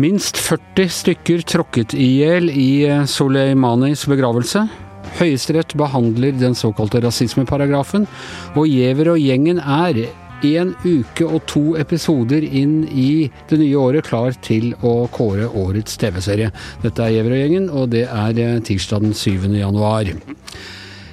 Minst 0.00 0.36
40 0.36 0.88
stykker 0.88 1.42
tråkket 1.44 1.92
i 1.92 2.06
hjel 2.22 2.46
i 2.48 2.86
Soleimanis 3.10 4.06
begravelse. 4.08 4.62
Høyesterett 5.18 5.74
behandler 5.76 6.32
den 6.40 6.56
såkalte 6.56 7.02
rasismeparagrafen, 7.04 8.06
og 8.54 8.70
Giæver 8.70 9.12
og 9.12 9.20
gjengen 9.20 9.60
er 9.60 10.06
én 10.46 10.72
uke 10.86 11.26
og 11.26 11.44
to 11.50 11.64
episoder 11.76 12.46
inn 12.46 12.86
i 12.88 13.28
det 13.50 13.60
nye 13.60 13.76
året 13.76 14.08
klar 14.08 14.32
til 14.40 14.70
å 14.80 15.04
kåre 15.12 15.50
årets 15.50 16.00
TV-serie. 16.00 16.48
Dette 16.80 17.04
er 17.04 17.18
Giæver 17.18 17.36
og 17.36 17.42
gjengen, 17.42 17.68
og 17.68 17.90
det 17.92 18.06
er 18.08 18.40
eh, 18.40 18.60
tirsdag 18.64 19.04
den 19.04 19.12
7. 19.12 19.50
januar. 19.58 20.14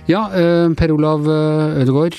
Ja, 0.07 0.27
eh, 0.31 0.69
Per 0.79 0.93
Olav 0.95 1.27
eh, 1.27 1.81
Ødegaard. 1.83 2.15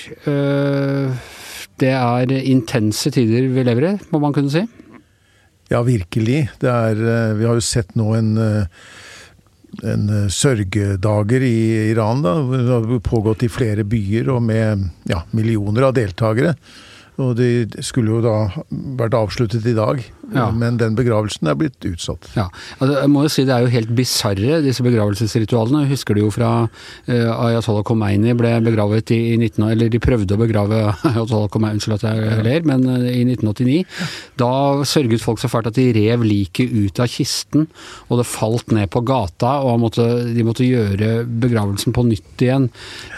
Det 1.79 1.93
er 1.95 2.33
intense 2.37 3.11
tider 3.15 3.47
vi 3.55 3.65
lever 3.65 3.87
i, 3.89 3.93
må 4.13 4.21
man 4.21 4.35
kunne 4.37 4.53
si? 4.53 4.65
Ja, 5.71 5.81
virkelig. 5.87 6.49
Er, 6.61 6.99
vi 7.39 7.47
har 7.47 7.57
jo 7.57 7.65
sett 7.65 7.95
nå 7.97 8.13
en 8.19 8.33
en 9.85 10.09
sørgedager 10.33 11.45
i 11.45 11.91
Iran. 11.93 12.23
da, 12.25 12.35
Det 12.41 12.73
har 12.73 13.01
pågått 13.05 13.45
i 13.45 13.51
flere 13.53 13.85
byer 13.85 14.31
og 14.33 14.43
med 14.43 14.89
ja, 15.07 15.23
millioner 15.37 15.89
av 15.89 15.95
deltakere. 15.95 16.55
Og 17.19 17.35
de 17.37 17.67
skulle 17.83 18.17
jo 18.17 18.23
da 18.23 18.37
vært 18.99 19.17
avsluttet 19.19 19.67
i 19.67 19.77
dag, 19.77 20.03
ja. 20.35 20.49
men 20.55 20.79
den 20.81 20.97
begravelsen 20.99 21.49
er 21.51 21.57
blitt 21.59 21.85
utsatt. 21.89 22.29
Ja, 22.37 22.49
altså, 22.79 22.99
jeg 23.01 23.11
må 23.13 23.25
jo 23.25 23.33
si 23.33 23.45
Det 23.49 23.55
er 23.55 23.65
jo 23.65 23.73
helt 23.73 23.93
bisarre, 23.97 24.61
disse 24.65 24.85
begravelsesritualene. 24.85 25.85
Jeg 25.87 25.95
husker 25.95 26.17
du 26.17 26.23
jo 26.25 26.31
fra 26.35 26.51
uh, 26.67 27.45
Ayatollah 27.47 27.85
Khomeini 27.89 28.35
ble 28.39 28.53
begravet 28.67 29.13
i, 29.15 29.21
i 29.33 29.39
19... 29.39 29.65
Eller 29.69 29.93
de 29.93 30.01
prøvde 30.03 30.37
å 30.37 30.41
begrave 30.41 30.83
Ayatollah 31.11 31.49
Khomeini, 31.53 31.79
unnskyld 31.79 31.99
at 31.99 32.07
jeg 32.09 32.43
ler, 32.47 32.67
men 32.69 32.87
uh, 32.89 33.09
i 33.09 33.25
1989. 33.25 33.79
Da 34.41 34.53
sørget 34.89 35.25
folk 35.25 35.43
så 35.43 35.51
fælt 35.53 35.71
at 35.73 35.79
de 35.79 35.89
rev 35.97 36.27
liket 36.27 36.75
ut 36.75 37.03
av 37.03 37.11
kisten, 37.13 37.69
og 38.09 38.21
det 38.21 38.29
falt 38.29 38.75
ned 38.75 38.91
på 38.93 39.05
gata. 39.09 39.59
Og 39.65 39.81
måtte, 39.85 40.07
de 40.35 40.47
måtte 40.47 40.67
gjøre 40.67 41.23
begravelsen 41.29 41.97
på 41.97 42.07
nytt 42.09 42.47
igjen 42.47 42.69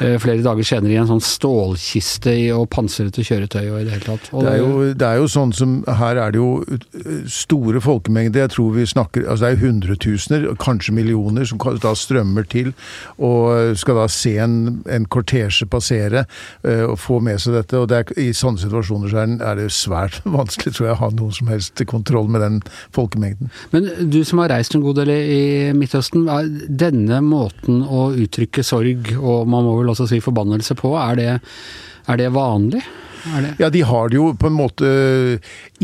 uh, 0.00 0.16
flere 0.22 0.44
dager 0.46 0.66
senere 0.66 0.94
i 0.94 1.00
en 1.00 1.10
sånn 1.10 1.24
stålkiste 1.24 2.36
og 2.54 2.68
pansrete 2.72 3.24
kjøretøy. 3.26 3.66
og 3.70 3.80
i 3.80 3.86
det 3.88 3.96
hele 3.96 4.06
tatt. 4.06 4.30
Det 4.30 4.52
er, 4.54 4.60
jo, 4.60 4.70
det, 4.94 5.06
er 5.06 5.20
jo, 5.20 5.28
sånn 5.30 5.52
som 5.56 5.80
Her 6.00 6.18
er 6.20 6.34
det 6.34 6.40
jo 6.40 6.50
store 7.30 7.80
folkemengder. 7.82 8.44
Jeg 8.44 8.54
tror 8.54 8.74
vi 8.74 8.86
snakker 8.86 9.26
altså 9.26 9.46
Det 9.46 9.52
er 9.52 9.62
hundretusener, 9.64 10.46
kanskje 10.60 10.94
millioner, 10.94 11.44
som 11.48 11.58
da 11.58 11.94
strømmer 11.96 12.46
til 12.50 12.72
og 13.18 13.76
skal 13.78 13.98
da 14.00 14.06
se 14.10 14.34
en, 14.42 14.82
en 14.90 15.06
kortesje 15.10 15.66
passere 15.70 16.24
uh, 16.66 16.84
og 16.90 16.98
få 17.00 17.20
med 17.24 17.40
seg 17.42 17.56
dette. 17.58 17.78
og 17.78 17.88
det 17.90 18.00
er, 18.00 18.12
I 18.20 18.30
sånne 18.36 18.62
situasjoner 18.62 19.12
så 19.12 19.24
er 19.24 19.60
det 19.60 19.68
svært 19.74 20.20
vanskelig 20.38 20.74
tror 20.76 20.90
jeg, 20.90 20.96
å 20.96 21.02
ha 21.04 21.10
noen 21.16 21.36
som 21.36 21.50
helst 21.52 21.84
kontroll 21.90 22.30
med 22.30 22.44
den 22.44 22.60
folkemengden. 22.96 23.52
Men 23.74 23.88
du 24.10 24.22
som 24.26 24.42
har 24.42 24.52
reist 24.54 24.76
en 24.76 24.84
god 24.84 25.02
del 25.02 25.12
i 25.14 25.42
Midtøsten, 25.76 26.28
denne 26.68 27.20
måten 27.24 27.82
å 27.84 28.10
uttrykke 28.14 28.64
sorg, 28.66 29.12
og 29.18 29.48
man 29.50 29.66
må 29.66 29.76
vel 29.80 29.92
også 29.92 30.08
si 30.10 30.20
forbannelse 30.24 30.76
på, 30.78 30.94
er 31.00 31.20
det, 31.20 31.30
er 32.10 32.20
det 32.20 32.32
vanlig? 32.34 32.84
Ja, 33.58 33.70
de 33.70 33.82
har 33.86 34.08
det 34.08 34.16
jo 34.18 34.30
på 34.38 34.48
en 34.48 34.56
måte 34.56 34.90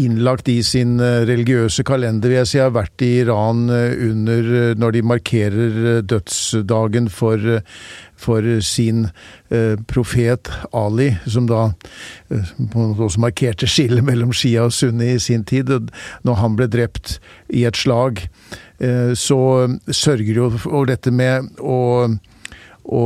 innlagt 0.00 0.48
i 0.48 0.58
sin 0.64 0.98
eh, 1.00 1.24
religiøse 1.28 1.84
kalender, 1.86 2.32
jeg. 2.38 2.48
Jeg 2.56 2.66
har 2.66 2.74
vært 2.76 3.04
i 3.04 3.12
Iran 3.22 3.66
eh, 3.72 3.94
under 4.08 4.50
eh, 4.60 4.74
når 4.78 4.96
de 4.96 5.02
markerer 5.06 5.78
dødsdagen 6.08 7.10
for, 7.12 7.60
for 8.20 8.48
sin 8.64 9.08
eh, 9.50 9.74
profet 9.88 10.50
Ali, 10.76 11.10
som 11.26 11.48
da 11.50 11.70
eh, 12.32 12.54
også 12.74 13.22
markerte 13.24 13.68
skillet 13.70 14.04
mellom 14.10 14.34
Shia 14.36 14.68
og 14.68 14.76
Sunni 14.76 15.14
i 15.16 15.22
sin 15.22 15.44
tid. 15.48 15.72
Når 16.26 16.40
han 16.42 16.56
ble 16.58 16.70
drept 16.72 17.18
i 17.48 17.66
et 17.68 17.78
slag, 17.78 18.26
eh, 18.78 19.12
så 19.16 19.40
sørger 19.90 20.40
jo 20.40 20.50
for 20.60 20.88
dette 20.88 21.12
med 21.14 21.52
å 21.60 22.08
å 22.86 23.02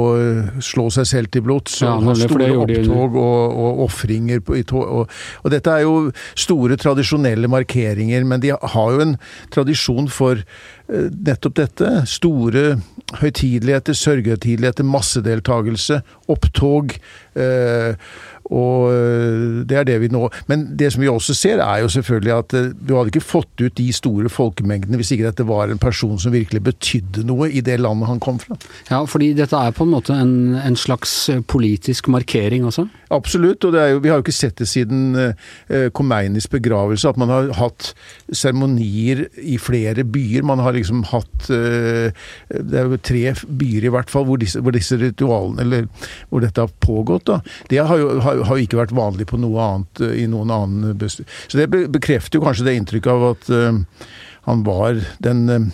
slå 0.61 0.88
seg 0.93 1.06
selv 1.09 1.31
til 1.33 1.44
blods. 1.47 1.78
Ja, 1.81 1.94
ha 2.05 2.15
store 2.19 2.50
opptog 2.61 3.16
og, 3.16 3.61
og 3.65 3.84
ofringer. 3.87 4.43
Og, 4.44 5.06
og, 5.09 5.49
dette 5.53 5.72
er 5.72 5.87
jo 5.87 6.11
store 6.38 6.77
tradisjonelle 6.81 7.49
markeringer, 7.50 8.27
men 8.28 8.43
de 8.44 8.53
har 8.53 8.97
jo 8.97 9.05
en 9.06 9.16
tradisjon 9.55 10.10
for 10.12 10.43
uh, 10.43 11.06
nettopp 11.16 11.56
dette. 11.62 11.93
Store 12.10 12.75
høytideligheter, 13.22 13.97
sørgehøytideligheter, 13.97 14.87
massedeltagelse, 14.87 16.03
opptog. 16.31 16.99
Uh, 17.39 17.97
og 18.50 18.91
øh, 18.93 19.62
det 19.69 19.77
er 19.78 19.87
det 19.87 19.97
vi 20.03 20.09
nå 20.11 20.25
Men 20.50 20.66
det 20.78 20.91
som 20.93 21.03
vi 21.03 21.09
også 21.11 21.34
ser, 21.38 21.62
er 21.62 21.84
jo 21.84 21.88
selvfølgelig 21.93 22.33
at 22.34 22.55
øh, 22.59 22.71
du 22.75 22.97
hadde 22.97 23.12
ikke 23.12 23.22
fått 23.22 23.62
ut 23.62 23.77
de 23.78 23.88
store 23.94 24.31
folkemengdene 24.33 24.99
hvis 24.99 25.12
ikke 25.15 25.28
dette 25.28 25.47
var 25.47 25.71
en 25.71 25.78
person 25.78 26.19
som 26.19 26.34
virkelig 26.34 26.62
betydde 26.66 27.25
noe 27.28 27.50
i 27.50 27.62
det 27.65 27.78
landet 27.81 28.10
han 28.10 28.21
kom 28.22 28.41
fra. 28.43 28.59
Ja, 28.91 29.05
fordi 29.06 29.33
dette 29.39 29.56
er 29.56 29.75
på 29.77 29.87
en 29.87 29.94
måte 29.94 30.16
en, 30.16 30.56
en 30.59 30.78
slags 30.78 31.12
øh, 31.31 31.44
politisk 31.47 32.10
markering 32.10 32.66
også? 32.66 32.89
Absolutt, 33.10 33.65
og 33.66 33.75
jo, 33.75 34.03
vi 34.03 34.10
har 34.10 34.19
jo 34.19 34.25
ikke 34.25 34.34
sett 34.34 34.60
det 34.60 34.69
siden 34.71 35.16
Khomeinis 35.66 36.47
begravelse, 36.50 37.09
at 37.10 37.16
man 37.19 37.31
har 37.33 37.49
hatt 37.59 37.89
seremonier 38.31 39.25
i 39.43 39.56
flere 39.59 40.05
byer. 40.06 40.44
Man 40.47 40.62
har 40.62 40.77
liksom 40.77 41.03
hatt 41.10 41.49
Det 41.50 42.78
er 42.78 42.87
jo 42.87 43.00
tre 43.03 43.33
byer 43.34 43.89
i 43.89 43.93
hvert 43.97 44.12
fall 44.12 44.28
hvor 44.28 44.39
disse, 44.39 44.62
hvor 44.62 44.75
disse 44.75 44.94
ritualene, 45.00 45.65
eller 45.65 45.89
hvor 46.31 46.44
dette 46.44 46.62
har 46.62 46.71
pågått. 46.87 47.27
da. 47.27 47.41
Det 47.71 47.83
har 47.83 47.99
jo, 47.99 48.12
har, 48.22 48.40
har 48.47 48.59
jo 48.59 48.67
ikke 48.67 48.81
vært 48.81 48.97
vanlig 48.97 49.28
på 49.31 49.41
noe 49.41 49.67
annet 49.67 50.03
i 50.15 50.27
noen 50.31 50.51
annen 50.55 51.05
Så 51.21 51.59
det 51.59 51.69
bekrefter 51.71 52.39
jo 52.39 52.45
kanskje 52.47 52.67
det 52.69 52.77
inntrykket 52.78 53.12
av 53.12 53.28
at 53.33 53.53
uh, 53.53 54.09
han 54.49 54.67
var 54.67 55.01
den 55.25 55.71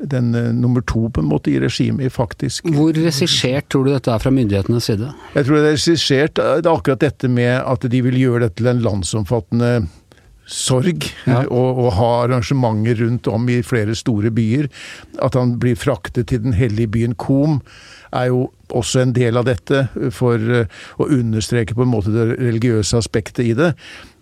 den 0.00 0.30
uh, 0.32 0.46
nummer 0.56 0.80
to 0.88 1.10
på 1.12 1.20
en 1.20 1.28
måte 1.28 1.50
i 1.52 1.58
regimet, 1.60 2.12
faktisk. 2.12 2.64
Hvor 2.72 2.94
regissert 2.96 3.68
tror 3.68 3.84
du 3.84 3.92
dette 3.92 4.12
er 4.12 4.22
fra 4.22 4.32
myndighetenes 4.32 4.88
side? 4.88 5.10
Jeg 5.34 5.44
tror 5.46 5.58
det 5.58 5.64
er 5.66 5.76
regissert 5.76 6.36
det 6.38 6.46
er 6.64 6.70
akkurat 6.72 7.02
dette 7.04 7.28
med 7.28 7.52
at 7.60 7.84
de 7.92 8.00
vil 8.06 8.16
gjøre 8.16 8.46
dette 8.46 8.62
til 8.62 8.70
en 8.72 8.80
landsomfattende 8.84 9.72
sorg, 10.50 11.06
ja. 11.26 11.44
og, 11.46 11.78
og, 11.78 11.90
ha 11.96 12.10
arrangementer 12.24 12.98
rundt 13.04 13.28
om 13.30 13.48
i 13.52 13.60
flere 13.66 13.94
store 13.98 14.32
byer. 14.34 14.68
At 15.22 15.38
han 15.38 15.56
blir 15.62 15.78
fraktet 15.78 16.30
til 16.30 16.42
den 16.44 16.56
hellige 16.58 16.90
byen 16.96 17.14
Kom, 17.20 17.60
er 18.12 18.30
jo 18.32 18.48
også 18.74 19.04
en 19.04 19.14
del 19.14 19.38
av 19.38 19.46
dette, 19.46 19.84
for 20.14 20.38
uh, 20.40 20.80
å 20.98 21.06
understreke 21.10 21.76
på 21.76 21.86
en 21.86 21.92
måte 21.92 22.14
det 22.14 22.32
religiøse 22.40 22.98
aspektet 22.98 23.44
i 23.46 23.54
det. 23.58 23.72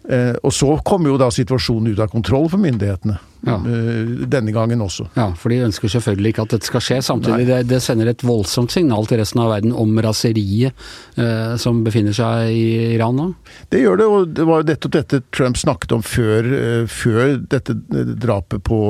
Uh, 0.08 0.34
og 0.42 0.52
så 0.56 0.74
kommer 0.84 1.12
jo 1.12 1.20
da 1.20 1.30
situasjonen 1.32 1.94
ut 1.94 2.04
av 2.04 2.12
kontroll 2.12 2.48
for 2.52 2.60
myndighetene. 2.60 3.16
Ja. 3.46 3.54
Eh, 3.54 4.26
denne 4.26 4.52
gangen 4.52 4.82
også. 4.82 5.06
Ja, 5.14 5.28
for 5.38 5.52
de 5.52 5.60
ønsker 5.68 5.90
selvfølgelig 5.92 6.32
ikke 6.34 6.46
at 6.46 6.54
dette 6.56 6.68
skal 6.68 6.82
skje. 6.82 6.98
Samtidig 7.06 7.46
det, 7.48 7.60
det, 7.70 7.80
sender 7.84 8.10
et 8.10 8.24
voldsomt 8.26 8.72
signal 8.74 9.06
til 9.08 9.20
resten 9.20 9.42
av 9.42 9.52
verden 9.52 9.74
om 9.78 9.94
raseriet 10.02 10.74
eh, 11.16 11.54
som 11.60 11.84
befinner 11.86 12.16
seg 12.16 12.50
i 12.50 12.94
Iran 12.96 13.18
nå? 13.18 13.28
Det 13.70 13.82
gjør 13.84 14.00
det, 14.00 14.08
og 14.08 14.32
det 14.34 14.46
var 14.48 14.62
jo 14.62 14.68
nettopp 14.72 14.96
dette 14.96 15.22
Trump 15.34 15.60
snakket 15.60 15.94
om 15.94 16.02
før, 16.04 16.50
eh, 16.58 16.82
før 16.90 17.36
dette 17.54 17.76
drapet 18.18 18.64
på 18.66 18.80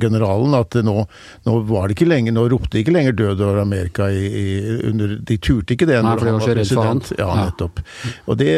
generalen. 0.00 0.56
At 0.58 0.78
nå, 0.84 0.96
nå, 1.44 1.58
var 1.68 1.88
det 1.88 1.98
ikke 1.98 2.08
lenger, 2.08 2.36
nå 2.36 2.48
ropte 2.48 2.78
de 2.78 2.84
ikke 2.84 2.96
lenger 2.96 3.16
'død 3.18 3.44
over 3.44 3.62
Amerika' 3.62 4.08
i, 4.08 4.24
i, 4.28 4.46
under 4.88 5.16
De 5.28 5.36
turte 5.36 5.74
ikke 5.74 5.88
det 5.88 6.00
Nei, 6.04 6.16
for 6.16 6.28
de 6.28 6.34
var 6.36 6.46
så 6.46 6.56
redd 6.56 6.72
for 6.72 6.88
han. 6.88 7.04
Ja, 7.18 7.28
nettopp. 7.44 7.82
Og 8.26 8.38
det, 8.40 8.50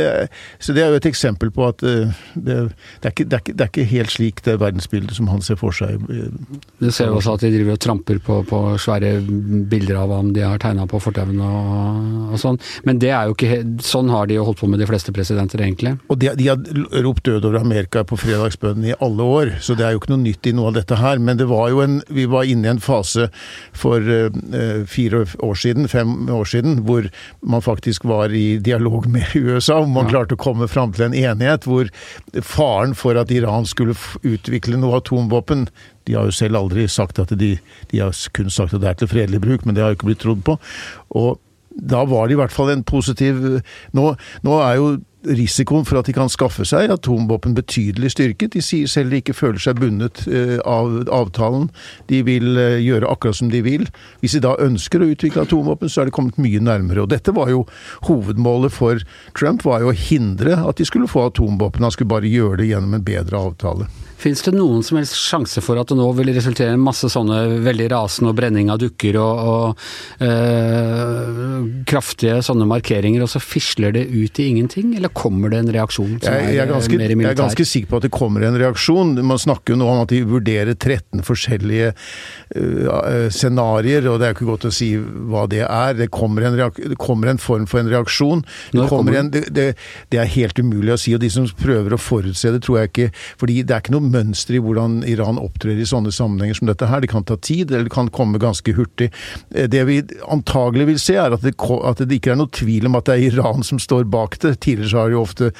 så 0.62 0.74
det 0.76 0.84
er 0.84 0.94
jo 0.94 1.00
et 1.00 1.10
eksempel 1.10 1.50
på 1.54 1.66
at 1.68 1.82
eh, 1.82 2.14
det, 2.34 2.58
det, 3.02 3.10
er, 3.10 3.14
ikke, 3.14 3.26
det, 3.26 3.36
er, 3.36 3.42
ikke, 3.42 3.56
er 3.58 3.72
ikke 3.72 3.88
helt 3.90 4.14
slik 4.14 4.44
det 4.46 4.58
verdensbildet 4.62 5.18
som 5.18 5.30
han 5.32 5.39
man 5.40 5.46
ser 5.46 5.56
for 5.56 5.72
seg. 5.74 6.00
Du 6.80 6.90
ser 6.92 7.08
jo 7.08 7.18
også 7.18 7.36
at 7.38 7.44
de 7.44 7.52
driver 7.54 7.76
og 7.76 7.80
tramper 7.80 8.20
på, 8.24 8.40
på 8.48 8.60
svære 8.80 9.14
bilder 9.70 10.02
av 10.02 10.12
ham 10.18 10.32
de 10.36 10.44
har 10.44 10.60
tegna 10.60 10.86
på 10.90 11.00
fortauene 11.00 11.46
og, 11.46 12.10
og, 12.30 12.36
sånn. 12.40 12.60
Men 12.84 13.00
det 13.00 13.12
er 13.14 13.28
jo 13.28 13.36
ikke 13.36 13.48
Sånn 13.84 14.10
har 14.12 14.28
de 14.28 14.36
jo 14.36 14.44
holdt 14.46 14.60
på 14.60 14.68
med 14.70 14.80
de 14.82 14.86
fleste 14.88 15.12
presidenter, 15.14 15.62
egentlig. 15.64 15.94
Og 16.12 16.18
de, 16.20 16.30
de 16.36 16.46
har 16.50 16.60
ropt 17.04 17.24
død 17.26 17.46
over 17.48 17.60
Amerika 17.60 18.02
på 18.06 18.18
fredagsbønnen 18.20 18.90
i 18.90 18.96
alle 19.02 19.24
år, 19.24 19.52
så 19.64 19.74
det 19.78 19.86
er 19.86 19.94
jo 19.94 20.00
ikke 20.02 20.12
noe 20.12 20.22
nytt 20.22 20.48
i 20.50 20.52
noe 20.56 20.70
av 20.70 20.76
dette 20.76 20.98
her. 21.00 21.20
Men 21.22 21.40
det 21.40 21.48
var 21.50 21.70
jo 21.72 21.80
en 21.84 21.98
Vi 22.10 22.26
var 22.30 22.48
inne 22.48 22.68
i 22.68 22.72
en 22.74 22.82
fase 22.82 23.28
for 23.76 24.04
uh, 24.04 24.84
fire 24.90 25.22
år 25.46 25.58
siden, 25.58 25.88
fem 25.90 26.28
år 26.30 26.48
siden, 26.52 26.82
hvor 26.86 27.08
man 27.40 27.64
faktisk 27.64 28.06
var 28.08 28.34
i 28.36 28.58
dialog 28.62 29.08
med 29.10 29.34
USA, 29.34 29.80
om 29.80 29.94
man 29.96 30.08
ja. 30.08 30.16
klarte 30.16 30.36
å 30.36 30.42
komme 30.42 30.68
fram 30.70 30.94
til 30.96 31.08
en 31.08 31.16
enighet 31.16 31.66
hvor 31.68 31.90
faren 32.46 32.94
for 32.98 33.18
at 33.20 33.32
Iran 33.34 33.68
skulle 33.68 33.96
utvikle 34.26 34.78
noe 34.80 35.00
atom 35.00 35.29
atomvåpen. 35.30 35.68
De 36.04 36.14
har 36.14 36.24
jo 36.24 36.32
selv 36.34 36.56
aldri 36.56 36.88
sagt 36.88 37.18
at 37.18 37.30
de 37.38 37.58
De 37.90 37.98
har 37.98 38.12
kun 38.32 38.50
sagt 38.50 38.74
at 38.74 38.80
det 38.80 38.88
er 38.88 38.94
til 38.94 39.08
fredelig 39.08 39.40
bruk, 39.40 39.66
men 39.66 39.74
det 39.74 39.82
har 39.82 39.90
jo 39.90 39.96
ikke 39.98 40.06
blitt 40.06 40.20
trodd 40.20 40.42
på. 40.44 40.58
Og 41.10 41.40
da 41.70 42.04
var 42.04 42.26
det 42.26 42.34
i 42.34 42.40
hvert 42.40 42.52
fall 42.52 42.70
en 42.70 42.82
positiv 42.82 43.62
Nå, 43.92 44.16
nå 44.42 44.58
er 44.60 44.74
jo 44.76 44.98
risikoen 45.20 45.84
for 45.84 45.98
at 46.00 46.06
de 46.08 46.14
kan 46.16 46.30
skaffe 46.32 46.64
seg 46.64 46.88
atomvåpen 46.90 47.52
betydelig 47.52 48.14
styrket. 48.14 48.54
De 48.54 48.62
sier 48.64 48.88
selv 48.88 49.12
de 49.12 49.20
ikke 49.20 49.36
føler 49.36 49.60
seg 49.60 49.76
bundet 49.76 50.22
eh, 50.26 50.56
av 50.64 51.10
avtalen. 51.12 51.68
De 52.08 52.22
vil 52.24 52.56
eh, 52.56 52.80
gjøre 52.80 53.10
akkurat 53.10 53.36
som 53.36 53.50
de 53.52 53.60
vil. 53.60 53.84
Hvis 54.20 54.38
de 54.38 54.40
da 54.46 54.54
ønsker 54.64 55.04
å 55.04 55.10
utvikle 55.12 55.44
atomvåpen, 55.44 55.92
så 55.92 56.00
er 56.00 56.08
det 56.08 56.16
kommet 56.16 56.40
mye 56.40 56.64
nærmere. 56.64 57.04
Og 57.04 57.12
dette 57.12 57.36
var 57.36 57.52
jo 57.52 57.66
hovedmålet 58.08 58.72
for 58.72 59.04
Trump, 59.36 59.66
var 59.68 59.84
jo 59.84 59.92
å 59.92 59.98
hindre 60.08 60.56
at 60.64 60.80
de 60.80 60.88
skulle 60.88 61.10
få 61.10 61.28
atomvåpen. 61.28 61.84
Han 61.84 61.92
skulle 61.92 62.14
bare 62.16 62.30
gjøre 62.30 62.62
det 62.62 62.72
gjennom 62.72 62.96
en 62.96 63.04
bedre 63.04 63.44
avtale. 63.50 63.92
Fins 64.20 64.42
det 64.44 64.52
noen 64.52 64.82
som 64.84 64.98
helst 64.98 65.16
sjanse 65.16 65.62
for 65.64 65.80
at 65.80 65.88
det 65.88 65.96
nå 65.96 66.06
vil 66.18 66.32
resultere 66.36 66.74
i 66.76 66.80
masse 66.80 67.08
sånne 67.08 67.62
veldig 67.64 67.86
rasende 67.92 68.32
og 68.32 68.36
brenning 68.36 68.68
av 68.72 68.80
dukker 68.82 69.16
og, 69.20 69.40
og 69.50 70.26
øh, 70.26 71.84
kraftige 71.88 72.40
sånne 72.44 72.66
markeringer, 72.68 73.24
og 73.24 73.30
så 73.32 73.40
fisler 73.40 73.94
det 73.96 74.04
ut 74.12 74.40
i 74.42 74.50
ingenting? 74.50 74.92
Eller 74.98 75.12
kommer 75.16 75.52
det 75.52 75.62
en 75.62 75.72
reaksjon 75.72 76.18
som 76.18 76.36
jeg, 76.36 76.50
jeg 76.52 76.64
er, 76.66 76.68
ganske, 76.68 76.98
mer 77.00 77.14
militær? 77.14 77.30
Jeg 77.30 77.38
er 77.38 77.40
ganske 77.40 77.66
sikker 77.70 77.92
på 77.92 78.00
at 78.00 78.06
det 78.08 78.12
kommer 78.14 78.44
en 78.44 78.58
reaksjon. 78.60 79.14
Man 79.24 79.40
snakker 79.40 79.74
jo 79.74 79.80
nå 79.80 79.88
om 79.94 80.02
at 80.04 80.12
de 80.12 80.20
vurderer 80.28 80.76
13 80.76 81.24
forskjellige 81.24 81.92
øh, 82.60 83.26
scenarioer, 83.32 84.10
og 84.12 84.20
det 84.20 84.28
er 84.28 84.36
ikke 84.36 84.50
godt 84.50 84.68
å 84.68 84.74
si 84.74 84.90
hva 85.00 85.46
det 85.50 85.64
er. 85.64 85.96
Det 85.96 86.10
kommer 86.12 86.50
en, 86.50 86.60
det 86.60 87.00
kommer 87.00 87.32
en 87.32 87.40
form 87.40 87.64
for 87.70 87.80
en 87.80 87.90
reaksjon. 87.92 88.44
Det, 88.76 88.84
kommer 88.92 89.16
en, 89.22 89.32
det, 89.32 89.46
det, 89.48 89.66
det, 90.12 90.20
er 90.20 90.32
helt 90.36 90.60
umulig 90.60 90.92
å 90.92 91.00
si, 91.00 91.16
og 91.16 91.24
de 91.24 91.32
som 91.32 91.48
prøver 91.60 91.96
å 91.96 92.00
forutse 92.00 92.52
det, 92.52 92.60
tror 92.66 92.82
jeg 92.82 92.92
ikke 92.92 93.10
fordi 93.40 93.60
det 93.64 93.74
er 93.74 93.82
ikke 93.82 93.94
noe 93.94 94.09
mønster 94.10 94.58
i 94.58 94.62
hvordan 94.62 95.00
Iran 95.08 95.40
opptrer 95.40 95.78
i 95.78 95.88
sånne 95.88 96.12
sammenhenger 96.14 96.60
som 96.60 96.70
dette 96.70 96.88
her. 96.90 97.02
Det 97.02 97.12
kan 97.12 97.26
ta 97.26 97.38
tid, 97.40 97.70
eller 97.70 97.88
det 97.88 97.94
kan 97.94 98.10
komme 98.14 98.40
ganske 98.42 98.74
hurtig. 98.76 99.10
Eh, 99.54 99.68
det 99.70 99.86
vi 99.88 100.00
antagelig 100.28 100.90
vil 100.92 101.00
se, 101.02 101.16
er 101.20 101.36
at 101.36 101.46
det, 101.46 101.56
at 101.56 102.04
det 102.04 102.20
ikke 102.20 102.34
er 102.34 102.42
noe 102.42 102.52
tvil 102.54 102.90
om 102.90 102.98
at 102.98 103.08
det 103.08 103.16
er 103.16 103.26
Iran 103.30 103.66
som 103.66 103.80
står 103.82 104.08
bak 104.10 104.38
det. 104.42 104.58
Tidligere 104.60 104.92
så 104.92 105.02
har 105.04 105.16
jo 105.16 105.24
ofte, 105.24 105.50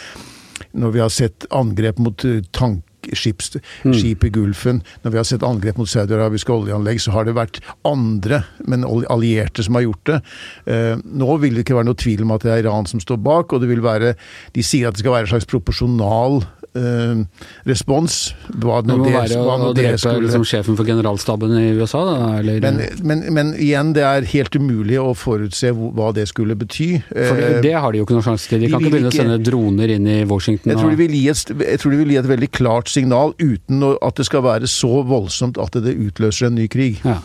når 0.77 0.97
vi 0.97 1.05
har 1.05 1.13
sett 1.15 1.49
angrep 1.55 2.01
mot 2.03 2.17
tanker 2.21 2.51
tank 2.57 2.87
skip 3.13 3.43
mm. 3.85 4.27
i 4.27 4.31
Gulfen. 4.31 4.83
Når 5.03 5.11
vi 5.11 5.17
har 5.19 5.25
sett 5.25 5.43
angrep 5.43 5.79
mot 5.81 5.89
saudiarabiske 5.89 6.53
oljeanlegg, 6.53 7.01
så 7.01 7.15
har 7.15 7.27
det 7.27 7.37
vært 7.39 7.61
andre, 7.87 8.43
men 8.67 8.85
allierte, 8.85 9.65
som 9.65 9.79
har 9.79 9.87
gjort 9.87 10.07
det. 10.11 10.21
Eh, 10.67 10.97
nå 11.05 11.37
vil 11.43 11.57
det 11.57 11.65
ikke 11.65 11.79
være 11.79 11.91
noe 11.91 12.01
tvil 12.01 12.25
om 12.27 12.35
at 12.37 12.47
det 12.47 12.55
er 12.55 12.65
Iran 12.65 12.89
som 12.91 13.03
står 13.03 13.21
bak, 13.25 13.53
og 13.53 13.63
det 13.63 13.71
vil 13.71 13.85
være 13.85 14.15
De 14.55 14.63
sier 14.65 14.89
at 14.89 14.97
det 14.97 15.05
skal 15.05 15.15
være 15.15 15.29
en 15.29 15.35
slags 15.35 15.49
proporsjonal 15.51 16.41
uh, 16.79 17.23
respons. 17.69 18.19
Hva 18.51 18.81
det 18.85 18.97
må 18.97 19.07
det, 19.07 19.15
være 19.15 19.41
hva 19.45 19.57
å 19.69 19.73
drepe 19.77 20.01
skulle... 20.01 20.27
liksom, 20.27 20.47
sjefen 20.49 20.79
for 20.79 20.89
generalstaben 20.89 21.55
i 21.59 21.71
USA, 21.79 22.03
da? 22.09 22.19
Eller? 22.41 22.61
Men, 22.65 22.81
men, 23.07 23.25
men, 23.37 23.55
igjen, 23.59 23.95
det 23.97 24.05
er 24.07 24.29
helt 24.35 24.57
umulig 24.59 25.01
å 25.01 25.11
forutse 25.19 25.73
hva 25.75 26.11
det 26.17 26.29
skulle 26.31 26.57
bety. 26.61 26.91
For 27.11 27.41
det, 27.41 27.51
det 27.67 27.75
har 27.77 27.93
de 27.93 28.03
jo 28.03 28.09
ikke 28.09 28.19
noen 28.19 28.29
sjanse 28.31 28.51
til. 28.51 28.63
De, 28.63 28.69
de 28.69 28.75
kan 28.75 28.85
ikke 28.85 28.95
begynne 28.97 29.13
ikke... 29.13 29.25
å 29.25 29.27
sende 29.27 29.41
droner 29.51 29.97
inn 29.97 30.09
i 30.11 30.21
Washington. 30.29 30.75
Jeg 30.75 30.83
tror, 30.83 30.95
de 30.95 31.03
vil 31.03 31.19
gi 31.19 31.27
et, 31.33 31.57
jeg 31.73 31.83
tror 31.83 31.97
de 31.97 32.01
vil 32.05 32.15
gi 32.15 32.23
et 32.23 32.31
veldig 32.35 32.53
klart 32.61 32.93
signal, 32.93 33.37
uten 33.41 33.85
at 33.97 34.21
det 34.21 34.29
skal 34.29 34.47
være 34.47 34.71
så 34.71 35.03
voldsomt 35.07 35.61
at 35.61 35.79
det 35.85 35.97
utløser 35.97 36.51
en 36.51 36.59
ny 36.61 36.71
krig. 36.71 37.01
Ja. 37.07 37.21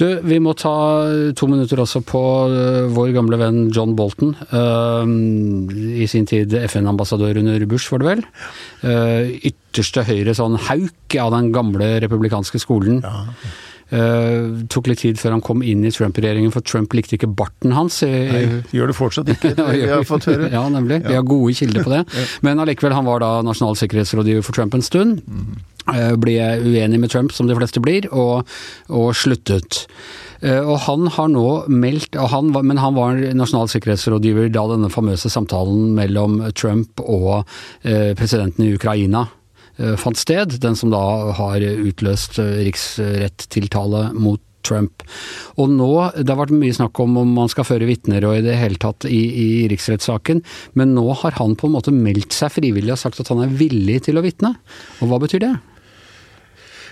Du, 0.00 0.06
vi 0.24 0.40
må 0.42 0.54
ta 0.58 0.74
to 1.36 1.48
minutter 1.50 1.82
også 1.82 2.02
på 2.06 2.22
uh, 2.52 2.88
vår 2.94 3.12
gamle 3.16 3.38
venn 3.40 3.62
John 3.74 3.94
Bolton. 3.98 4.34
Uh, 4.52 5.04
I 5.98 6.08
sin 6.10 6.28
tid 6.28 6.54
FN-ambassadør 6.64 7.40
under 7.42 7.64
Bush, 7.70 7.92
var 7.92 8.02
det 8.02 8.10
vel. 8.12 8.26
Ytterste 9.48 10.04
høyre 10.08 10.36
sånn 10.36 10.58
hauk 10.68 11.18
av 11.18 11.32
den 11.34 11.50
gamle 11.54 11.96
republikanske 12.04 12.60
skolen. 12.62 13.02
Ja. 13.04 13.24
Uh, 13.88 14.66
tok 14.68 14.90
litt 14.90 15.00
tid 15.00 15.16
før 15.16 15.32
han 15.38 15.42
kom 15.44 15.62
inn 15.64 15.80
i 15.88 15.92
Trump-regjeringen, 15.94 16.52
for 16.52 16.64
Trump 16.66 16.92
likte 16.96 17.16
ikke 17.16 17.30
barten 17.32 17.72
hans. 17.72 18.02
Nei, 18.04 18.42
gjør 18.74 18.92
det 18.92 18.96
fortsatt 18.98 19.32
ikke, 19.32 19.54
det 19.56 19.68
vi 19.72 19.86
har 19.88 20.04
fått 20.08 20.28
høre. 20.28 20.50
ja, 20.56 20.66
nemlig. 20.72 21.00
Vi 21.06 21.16
har 21.16 21.24
gode 21.26 21.56
kilder 21.56 21.86
på 21.86 21.94
det. 21.94 22.02
Men 22.44 22.60
allikevel, 22.60 22.96
han 22.96 23.08
var 23.08 23.24
da 23.24 23.32
nasjonal 23.46 23.78
sikkerhetsrådgiver 23.80 24.44
for 24.44 24.56
Trump 24.58 24.76
en 24.76 24.84
stund. 24.84 25.22
Mm. 25.24 25.56
Uh, 25.88 26.14
ble 26.20 26.36
uenig 26.64 27.00
med 27.00 27.12
Trump, 27.12 27.32
som 27.32 27.48
de 27.48 27.56
fleste 27.58 27.82
blir, 27.84 28.08
og, 28.12 28.48
og 28.92 29.10
sluttet. 29.16 29.86
Uh, 30.42 30.60
og 30.60 30.76
han 30.84 31.08
har 31.16 31.32
nå 31.32 31.46
meldt, 31.72 32.18
han 32.34 32.52
men 32.52 32.82
han 32.82 32.96
var 32.98 33.18
nasjonal 33.36 33.70
sikkerhetsrådgiver 33.72 34.52
da 34.54 34.66
denne 34.70 34.92
famøse 34.92 35.32
samtalen 35.32 35.94
mellom 35.96 36.42
Trump 36.52 37.00
og 37.02 37.48
presidenten 37.82 38.66
i 38.66 38.74
Ukraina 38.76 39.26
Eh, 39.78 39.94
fant 39.98 40.18
sted. 40.18 40.58
Den 40.62 40.76
som 40.76 40.90
da 40.90 41.00
har 41.38 41.62
utløst 41.62 42.40
eh, 42.42 42.64
riksrettiltale 42.66 44.10
mot 44.18 44.42
Trump. 44.66 45.04
Og 45.56 45.70
nå, 45.70 45.92
Det 46.18 46.28
har 46.28 46.40
vært 46.40 46.52
mye 46.52 46.74
snakk 46.74 46.98
om 47.00 47.16
om 47.22 47.30
man 47.32 47.48
skal 47.48 47.64
føre 47.64 47.86
vitner 47.88 48.26
og 48.26 48.36
i 48.36 48.44
det 48.44 48.56
hele 48.58 48.76
tatt 48.76 49.06
i, 49.06 49.20
i 49.30 49.48
riksrettssaken, 49.70 50.42
men 50.74 50.92
nå 50.96 51.06
har 51.22 51.38
han 51.38 51.54
på 51.56 51.70
en 51.70 51.76
måte 51.78 51.94
meldt 51.94 52.34
seg 52.36 52.52
frivillig 52.52 52.92
og 52.92 53.00
sagt 53.00 53.22
at 53.22 53.30
han 53.32 53.46
er 53.46 53.54
villig 53.54 54.02
til 54.08 54.18
å 54.18 54.24
vitne. 54.26 54.56
Og 55.00 55.08
hva 55.08 55.22
betyr 55.22 55.46
det? 55.46 55.54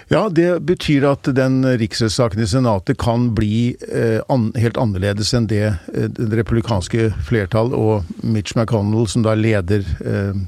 Ja, 0.08 0.28
det 0.30 0.60
betyr 0.62 1.02
at 1.10 1.26
den 1.34 1.64
riksrettssaken 1.80 2.38
i 2.38 2.46
Senatet 2.46 2.94
kan 3.02 3.32
bli 3.34 3.74
eh, 3.90 4.20
an, 4.30 4.52
helt 4.54 4.76
annerledes 4.78 5.32
enn 5.34 5.48
det 5.50 5.64
eh, 5.66 6.06
det 6.14 6.28
republikanske 6.38 7.08
flertall 7.26 7.72
og 7.74 8.06
Mitch 8.22 8.54
McConnell, 8.54 9.08
som 9.10 9.24
da 9.26 9.34
leder 9.34 9.82
eh, 10.06 10.38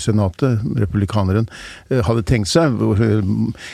Senatet, 0.00 0.64
republikaneren, 0.80 1.50
eh, 1.90 2.00
hadde 2.08 2.24
tenkt 2.24 2.48
seg. 2.48 2.80
Eh, 2.96 3.28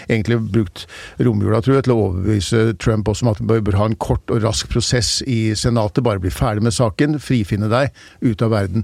egentlig 0.09 0.41
brukt 0.51 0.89
romjula, 1.23 1.63
tror 1.63 1.79
jeg, 1.79 1.87
til 1.87 1.95
å 1.95 2.01
overbevise 2.09 2.65
Trump 2.83 3.13
også 3.15 3.29
om 3.29 3.31
at 3.31 3.45
man 3.45 3.63
bør 3.69 3.79
ha 3.79 3.87
en 3.93 3.99
kort 4.03 4.35
og 4.35 4.43
rask 4.43 4.67
prosess 4.75 5.21
i 5.31 5.53
Senatet. 5.55 6.03
Bare 6.07 6.23
bli 6.23 6.35
ferdig 6.35 6.67
med 6.67 6.75
saken, 6.75 7.21
frifinne 7.23 7.71
deg 7.71 7.95
ut 8.27 8.43
av 8.43 8.51
verden. 8.57 8.83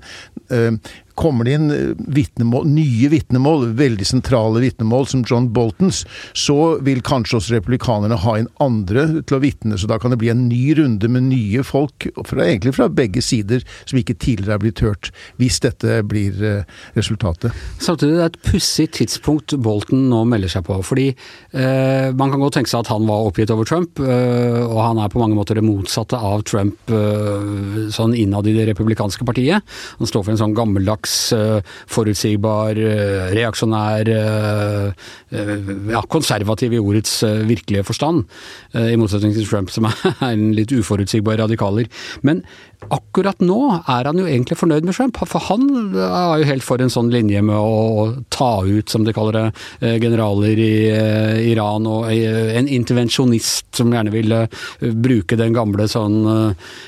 Kommer 1.17 1.49
det 1.49 1.57
inn 1.57 1.71
eh, 1.73 1.95
vitnemål, 2.13 2.67
nye 2.69 3.09
vitnemål, 3.09 3.71
veldig 3.79 4.07
sentrale 4.07 4.61
vitnemål 4.61 5.07
som 5.09 5.23
John 5.27 5.49
Boltons, 5.57 6.03
så 6.37 6.77
vil 6.85 7.01
kanskje 7.07 7.39
også 7.39 7.55
republikanerne 7.57 8.19
ha 8.21 8.35
inn 8.37 8.51
andre 8.63 9.07
til 9.23 9.39
å 9.39 9.41
vitne. 9.41 9.79
Så 9.81 9.89
da 9.89 9.97
kan 10.03 10.13
det 10.13 10.21
bli 10.21 10.29
en 10.33 10.45
ny 10.51 10.75
runde 10.77 11.09
med 11.09 11.29
nye 11.31 11.65
folk, 11.67 12.09
fra, 12.29 12.45
egentlig 12.45 12.75
fra 12.77 12.91
begge 12.93 13.23
sider, 13.25 13.65
som 13.89 14.01
ikke 14.01 14.19
tidligere 14.21 14.59
er 14.59 14.65
blitt 14.67 14.83
hørt, 14.85 15.11
hvis 15.41 15.61
dette 15.65 16.03
blir 16.07 16.37
eh, 16.45 16.77
resultatet. 16.99 17.57
Samtidig 17.81 18.19
det 18.19 18.25
er 18.27 18.33
et 18.35 18.41
pussig 18.45 18.89
tidspunkt 18.99 19.57
Bolton 19.63 20.07
nå 20.11 20.23
melder 20.29 20.53
seg 20.53 20.67
på. 20.69 20.77
fordi 20.85 21.09
eh, 21.13 22.13
Man 22.13 22.33
kan 22.33 22.45
godt 22.45 22.59
tenke 22.59 22.73
seg 22.73 22.85
at 22.85 22.93
han 22.93 23.09
var 23.09 23.31
oppgitt 23.31 23.55
over 23.55 23.69
Trump, 23.69 24.03
eh, 24.05 24.61
og 24.61 24.79
han 24.83 25.01
er 25.01 25.13
på 25.13 25.23
mange 25.23 25.39
måter 25.39 25.57
det 25.57 25.65
motsatte 25.65 26.21
av 26.21 26.45
Trump 26.49 26.93
eh, 26.93 27.89
sånn 27.97 28.13
innad 28.19 28.49
i 28.51 28.55
det 28.57 28.69
republikanske 28.69 29.25
partiet. 29.25 29.65
Han 29.97 30.13
står 30.13 30.27
for 30.27 30.35
en 30.35 30.43
sånn 30.45 30.57
gammeldags 30.57 31.06
slags 31.06 31.32
uh, 31.32 31.61
forutsigbar, 31.91 32.76
uh, 32.76 33.31
reaksjonær, 33.35 34.11
uh, 34.11 34.93
ja, 35.91 36.03
konservativ 36.11 36.75
i 36.75 36.81
ordets 36.82 37.23
virkelige 37.47 37.85
forstand. 37.87 38.25
I 38.76 38.97
motsetning 38.99 39.35
til 39.35 39.47
Trump, 39.49 39.70
som 39.70 39.87
er 39.91 40.14
en 40.29 40.53
litt 40.55 40.73
uforutsigbar 40.73 41.38
radikaler. 41.41 41.88
Men 42.26 42.43
akkurat 42.93 43.41
nå 43.43 43.58
er 43.88 44.06
han 44.06 44.20
jo 44.20 44.26
egentlig 44.29 44.58
fornøyd 44.61 44.87
med 44.87 44.94
Trump, 44.94 45.19
for 45.27 45.43
han 45.48 45.67
er 45.96 46.43
jo 46.43 46.48
helt 46.51 46.67
for 46.67 46.82
en 46.82 46.93
sånn 46.93 47.10
linje 47.13 47.43
med 47.43 47.56
å 47.56 48.22
ta 48.31 48.63
ut, 48.63 48.89
som 48.93 49.06
de 49.06 49.15
kaller 49.17 49.39
det, 49.39 49.94
generaler 50.05 50.60
i 50.63 50.72
Iran, 51.51 51.89
og 51.91 52.10
en 52.13 52.70
intervensjonist 52.70 53.72
som 53.81 53.94
gjerne 53.94 54.15
vil 54.15 54.34
bruke 55.03 55.39
den 55.41 55.56
gamle 55.56 55.89
sånn 55.91 56.20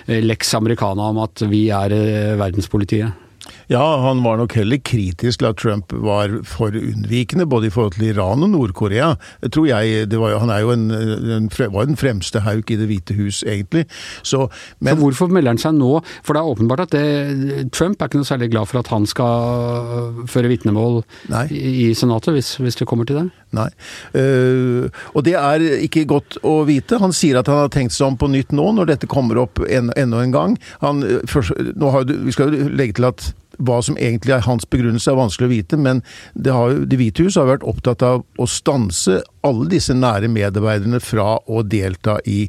lex 0.07 0.55
americana 0.59 1.11
om 1.13 1.25
at 1.25 1.49
vi 1.51 1.69
er 1.75 1.97
verdenspolitiet. 2.39 3.25
Ja, 3.69 3.85
han 4.01 4.23
var 4.25 4.39
nok 4.41 4.55
heller 4.57 4.79
kritisk 4.81 5.43
til 5.43 5.47
at 5.51 5.59
Trump 5.61 5.93
var 5.93 6.33
for 6.49 6.73
unnvikende, 6.73 7.45
både 7.45 7.69
i 7.69 7.73
forhold 7.73 7.99
til 7.99 8.07
Iran 8.09 8.47
og 8.47 8.49
Nord-Korea. 8.55 9.11
tror 9.53 9.67
jeg, 9.69 10.07
var, 10.09 10.39
Han 10.39 10.51
er 10.51 10.59
jo 10.59 10.71
en, 10.73 10.91
en, 10.91 11.51
var 11.59 11.85
den 11.85 11.97
fremste 11.97 12.41
hauk 12.41 12.71
i 12.71 12.79
Det 12.81 12.87
hvite 12.89 13.15
hus, 13.15 13.43
egentlig. 13.43 13.85
Så, 14.23 14.49
men, 14.81 14.95
Så 14.95 15.01
hvorfor 15.03 15.27
melder 15.29 15.53
han 15.53 15.59
seg 15.61 15.75
nå? 15.77 16.01
For 16.25 16.33
det 16.33 16.41
er 16.41 16.49
åpenbart 16.49 16.81
at 16.87 16.95
det, 16.97 17.69
Trump 17.73 18.01
er 18.01 18.09
ikke 18.09 18.23
noe 18.23 18.31
særlig 18.31 18.49
glad 18.55 18.71
for 18.71 18.81
at 18.81 18.89
han 18.89 19.05
skal 19.07 20.25
føre 20.27 20.49
vitnemål 20.49 21.03
i, 21.51 21.91
i 21.91 21.95
Senatet, 21.95 22.33
hvis, 22.33 22.55
hvis, 22.57 22.79
det 22.81 22.89
kommer 22.89 23.05
til 23.05 23.21
det? 23.21 23.27
Nei. 23.53 23.69
Uh, 24.17 24.89
og 25.13 25.27
det 25.29 25.35
er 25.37 25.65
ikke 25.85 26.07
godt 26.09 26.39
å 26.41 26.63
vite. 26.69 27.03
Han 27.03 27.13
sier 27.13 27.43
at 27.43 27.53
han 27.53 27.67
har 27.67 27.75
tenkt 27.75 27.93
seg 27.93 28.09
om 28.09 28.17
på 28.17 28.31
nytt 28.33 28.57
nå, 28.57 28.71
når 28.79 28.95
dette 28.95 29.11
kommer 29.11 29.43
opp 29.45 29.61
enda 29.69 29.93
en, 29.99 30.33
gang. 30.33 30.57
Han, 30.81 31.05
for, 31.29 31.45
har, 31.45 32.09
vi 32.09 32.33
skal 32.33 32.57
jo 32.57 32.73
legge 32.73 32.97
til 32.97 33.09
at 33.11 33.29
hva 33.59 33.81
som 33.83 33.99
egentlig 33.99 34.37
er 34.37 34.47
hans 34.47 34.67
begrunnelse, 34.71 35.11
er 35.11 35.19
vanskelig 35.19 35.49
å 35.49 35.53
vite, 35.53 35.79
men 35.79 36.03
Det, 36.35 36.53
har, 36.55 36.75
det 36.87 36.99
hvite 36.99 37.27
hus 37.27 37.37
har 37.37 37.49
vært 37.49 37.67
opptatt 37.67 38.03
av 38.03 38.25
å 38.39 38.47
stanse 38.47 39.21
alle 39.47 39.69
disse 39.69 39.95
nære 39.95 40.29
medarbeiderne 40.31 41.01
fra 41.03 41.39
å 41.47 41.63
delta 41.63 42.19
i 42.27 42.49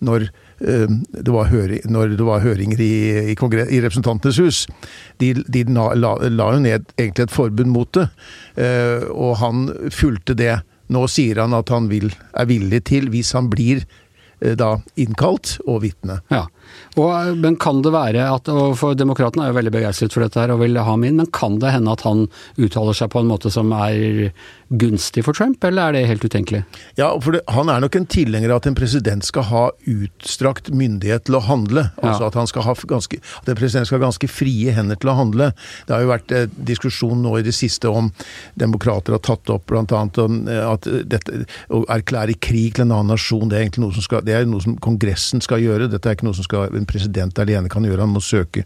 når 0.00 0.28
uh, 0.62 0.88
det, 1.10 1.30
var 1.34 1.50
høring, 1.50 1.82
når 1.90 2.16
det 2.16 2.26
var 2.26 2.42
høringer 2.44 2.80
i, 2.80 2.92
i, 3.32 3.34
i 3.34 3.80
Representantenes 3.82 4.38
hus. 4.38 4.64
De, 5.18 5.34
de 5.34 5.64
la, 5.74 5.90
la, 5.98 6.50
jo 6.54 6.62
ned 6.62 6.86
egentlig 6.96 7.26
et 7.26 7.34
forbund 7.34 7.74
mot 7.74 7.90
det, 7.98 8.08
uh, 8.60 9.08
og 9.12 9.38
han 9.42 9.68
fulgte 9.94 10.38
det. 10.38 10.60
Nå 10.94 11.04
sier 11.12 11.42
han 11.42 11.56
at 11.56 11.68
han 11.74 11.90
vil, 11.90 12.12
er 12.32 12.48
villig 12.48 12.86
til, 12.88 13.10
hvis 13.12 13.34
han 13.36 13.50
blir 13.52 13.84
da 14.38 14.76
innkalt, 15.00 15.56
og 15.66 15.82
vitne. 15.82 16.20
Ja. 16.32 16.44
Og, 17.00 17.36
men 17.38 17.56
kan 17.60 17.80
det 17.82 17.92
være 17.94 18.26
at 18.28 18.48
og 18.52 18.76
For 18.78 18.96
Demokratene 18.98 19.46
er 19.46 19.52
jo 19.52 19.58
veldig 19.58 19.72
begeistret 19.74 20.14
for 20.14 20.24
dette 20.24 20.40
her 20.42 20.52
og 20.54 20.62
vil 20.62 20.78
ha 20.78 20.84
ham 20.88 21.06
inn, 21.06 21.18
men 21.20 21.30
kan 21.34 21.58
det 21.62 21.72
hende 21.74 21.94
at 21.94 22.04
han 22.06 22.26
uttaler 22.58 22.96
seg 22.96 23.10
på 23.12 23.22
en 23.22 23.30
måte 23.30 23.52
som 23.54 23.72
er 23.76 24.30
gunstig 24.68 25.24
for 25.24 25.32
Trump, 25.32 25.64
eller 25.64 25.88
er 25.88 25.96
det 25.96 26.06
helt 26.10 26.24
utenkelig? 26.24 26.62
Ja, 26.98 27.08
for 27.20 27.32
det, 27.32 27.40
Han 27.48 27.68
er 27.68 27.80
nok 27.80 27.96
en 27.96 28.06
tilhenger 28.06 28.50
av 28.50 28.62
at 28.62 28.66
en 28.66 28.74
president 28.76 29.24
skal 29.24 29.46
ha 29.48 29.70
utstrakt 29.88 30.70
myndighet 30.70 31.24
til 31.24 31.38
å 31.38 31.40
handle. 31.40 31.90
Altså 32.02 32.22
Ja. 32.22 32.26
at, 32.28 32.34
han 32.34 32.46
skal 32.46 32.62
ha 32.62 32.74
ganske, 32.74 33.20
at 33.42 33.48
en 33.48 33.56
president 33.56 33.86
skal 33.86 33.98
ha 33.98 34.06
ganske 34.06 34.28
frie 34.28 34.72
hender 34.72 34.96
til 34.96 35.10
å 35.10 35.16
handle. 35.16 35.52
Det 35.86 35.94
har 35.94 36.02
jo 36.02 36.12
vært 36.12 36.32
eh, 36.32 36.46
diskusjon 36.52 37.22
nå 37.22 37.38
i 37.38 37.42
det 37.42 37.54
siste 37.54 37.88
om 37.88 38.12
demokrater 38.56 39.12
har 39.12 39.22
tatt 39.24 39.48
opp 39.50 39.66
bl.a. 39.66 39.82
at 40.72 40.88
dette, 41.08 41.44
å 41.70 41.84
erklære 41.88 42.38
krig 42.40 42.74
til 42.74 42.84
en 42.84 42.92
annen 42.92 43.14
nasjon, 43.14 43.48
det 43.48 43.56
er 43.56 43.62
egentlig 43.66 43.86
noe 43.86 43.96
som, 43.96 44.02
skal, 44.02 44.22
det 44.24 44.34
er 44.34 44.46
noe 44.48 44.60
som 44.60 44.76
Kongressen 44.76 45.40
skal 45.40 45.62
gjøre. 45.64 45.88
Dette 45.88 46.08
er 46.08 46.18
ikke 46.18 46.28
noe 46.28 46.36
som 46.36 46.44
skal, 46.44 46.68
en 46.76 46.88
president 46.88 47.38
alene 47.38 47.68
kan 47.72 47.84
gjøre, 47.84 48.04
han 48.04 48.12
må 48.12 48.20
søke. 48.20 48.64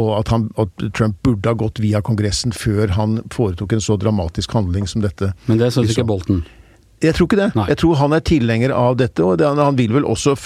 Og 0.00 0.14
at, 0.18 0.32
han, 0.32 0.48
at 0.56 0.86
Trump 0.96 1.20
burde 1.22 1.48
ha 1.48 1.54
gått 1.58 1.82
via 1.82 2.00
Kongressen 2.00 2.52
før 2.56 2.94
han 2.96 3.20
foretok 3.32 3.76
en 3.76 3.84
så 3.84 3.98
dramatisk 4.00 4.52
handling 4.56 4.88
som 4.88 5.04
dette. 5.04 5.32
Men 5.48 5.58
det 5.58 5.72
syns 5.74 5.90
ikke 5.94 6.06
Bolten. 6.06 6.42
Jeg 7.02 7.16
tror 7.16 7.26
ikke 7.26 7.38
det. 7.40 7.48
Nei. 7.58 7.64
Jeg 7.72 7.78
tror 7.80 7.96
han 7.98 8.12
er 8.14 8.20
tilhenger 8.22 8.70
av 8.78 8.94
dette, 9.00 9.24
og 9.26 9.40
det, 9.40 9.48
han 9.58 9.74
vil 9.74 9.90
vel 9.96 10.04
også 10.06 10.36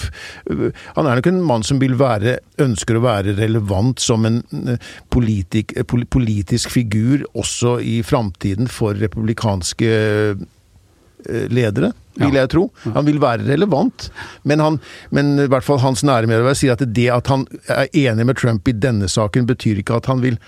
Han 0.95 1.05
er 1.05 1.19
nok 1.19 1.27
en 1.29 1.41
mann 1.45 1.65
som 1.67 1.77
vil 1.77 1.93
være 1.99 2.39
ønsker 2.63 2.97
å 2.97 3.03
være 3.03 3.35
relevant 3.37 4.01
som 4.01 4.25
en 4.25 4.39
eh, 4.65 4.79
politik, 5.13 5.75
eh, 5.77 5.85
politisk 5.85 6.73
figur 6.73 7.27
også 7.37 7.75
i 7.85 7.99
framtiden 8.01 8.65
for 8.73 8.97
republikanske 8.97 9.91
eh, 9.93 11.45
ledere, 11.53 11.91
vil 12.17 12.33
Ja. 12.33 12.41
jeg 12.41 12.49
tro. 12.55 12.63
Han 12.95 13.05
vil 13.05 13.19
være 13.21 13.45
relevant, 13.45 14.09
men, 14.43 14.59
han, 14.59 14.79
men 15.13 15.35
i 15.43 15.47
hvert 15.51 15.63
fall 15.67 15.77
hans 15.83 16.01
nære 16.01 16.25
medarbeider 16.25 16.57
sier 16.57 16.73
at 16.73 16.81
det 16.89 17.09
at 17.13 17.27
han 17.29 17.45
er 17.69 17.85
enig 17.93 18.25
med 18.25 18.37
Trump 18.41 18.67
i 18.67 18.73
denne 18.73 19.05
saken, 19.05 19.45
betyr 19.45 19.83
ikke 19.83 20.01
at 20.01 20.09
han 20.09 20.25
vil 20.25 20.39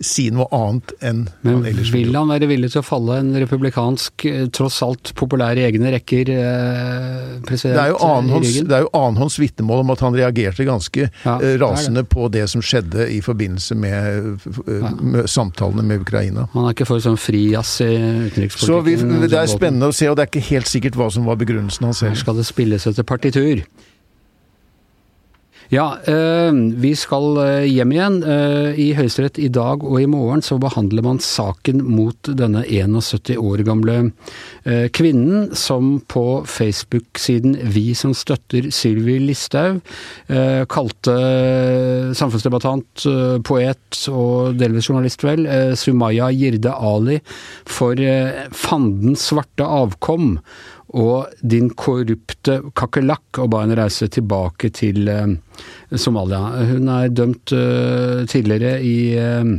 si 0.00 0.28
noe 0.30 0.46
annet 0.54 0.92
enn 1.02 1.24
Men 1.42 1.54
han 1.56 1.64
ellers 1.66 1.88
vil 1.92 2.04
vil. 2.06 2.14
han 2.14 2.28
være 2.30 2.46
villig 2.46 2.68
til 2.70 2.80
å 2.82 2.84
falle 2.86 3.16
en 3.18 3.32
republikansk, 3.34 4.24
eh, 4.30 4.46
tross 4.54 4.76
alt 4.86 5.12
populær 5.18 5.58
i 5.58 5.64
egne 5.66 5.90
rekker, 5.96 6.28
eh, 6.30 7.40
president 7.46 7.74
Det 7.74 7.82
er 7.82 7.90
jo 7.90 7.98
annenhånds, 8.06 8.46
ryggen? 8.48 8.68
det 8.68 8.76
er 8.78 8.84
jo 8.86 8.90
annenhånds 8.94 9.38
vitnemål 9.42 9.80
om 9.80 9.90
at 9.90 10.00
han 10.06 10.14
reagerte 10.14 10.64
ganske 10.68 11.10
Ja, 11.24 11.38
rasende 11.58 12.02
det 12.02 12.08
det. 12.08 12.14
på 12.14 12.30
det 12.30 12.44
som 12.48 12.60
skjedde 12.62 13.08
i 13.10 13.20
forbindelse 13.20 13.74
med, 13.76 14.40
eh, 14.68 14.90
med 15.02 15.24
samtalene 15.26 15.82
med 15.84 16.00
Ukraina. 16.06 16.48
Han 16.54 16.64
er 16.68 16.74
ikke 16.74 16.86
for 16.86 16.98
sånn 17.00 17.18
frijazz 17.18 17.80
i 17.80 17.92
utenrikspolitikken. 18.30 18.66
Så 18.68 18.84
vi, 18.84 18.96
det 19.28 19.32
er 19.38 19.46
spennende 19.50 19.88
å 19.90 19.94
se, 19.94 20.08
og 20.08 20.16
det 20.16 20.28
er 20.28 20.30
ikke 20.38 20.48
helt 20.50 20.66
sikkert 20.66 20.94
hva 20.94 21.10
som 21.10 21.24
var 21.24 21.36
begrunnelsen 21.36 21.84
hans 21.84 22.00
Her 22.00 22.10
selv. 22.14 22.18
skal 22.22 22.34
det 22.36 22.46
spilles 22.46 22.86
etter 22.86 23.02
partitur. 23.02 23.62
Ja, 25.68 25.98
eh, 26.04 26.52
vi 26.80 26.94
skal 26.96 27.36
eh, 27.42 27.66
hjem 27.68 27.90
igjen. 27.92 28.14
Eh, 28.24 28.78
I 28.80 28.86
Høyesterett 28.96 29.36
i 29.36 29.50
dag 29.52 29.82
og 29.84 29.98
i 30.00 30.06
morgen 30.08 30.40
så 30.40 30.56
behandler 30.56 31.04
man 31.04 31.20
saken 31.20 31.82
mot 31.84 32.30
denne 32.40 32.62
71 32.64 33.36
år 33.36 33.60
gamle 33.68 33.98
kvinnen 34.92 35.50
som 35.56 35.98
på 36.08 36.42
Facebook-siden 36.48 37.54
Vi 37.72 37.92
som 37.96 38.12
støtter 38.16 38.68
Sylvi 38.74 39.16
Listhaug 39.22 39.80
kalte 40.68 41.14
samfunnsdebattant, 42.18 43.06
poet 43.48 44.00
og 44.12 44.58
delvis 44.60 44.90
journalist, 44.90 45.24
vel, 45.24 45.46
Sumaya 45.78 46.28
Jirde 46.34 46.74
Ali 46.74 47.16
for 47.68 47.96
fandens 48.52 49.24
svarte 49.30 49.64
avkom 49.64 50.34
og 50.96 51.40
din 51.44 51.68
korrupte 51.76 52.60
kakerlakk, 52.78 53.40
og 53.42 53.50
ba 53.52 53.64
henne 53.64 53.76
reise 53.78 54.08
tilbake 54.12 54.70
til 54.76 55.08
eh, 55.12 55.34
Somalia. 55.92 56.40
Hun 56.70 56.88
er 56.92 57.10
dømt 57.12 57.52
eh, 57.52 58.24
tidligere 58.30 58.78
i 58.84 59.00
eh, 59.18 59.58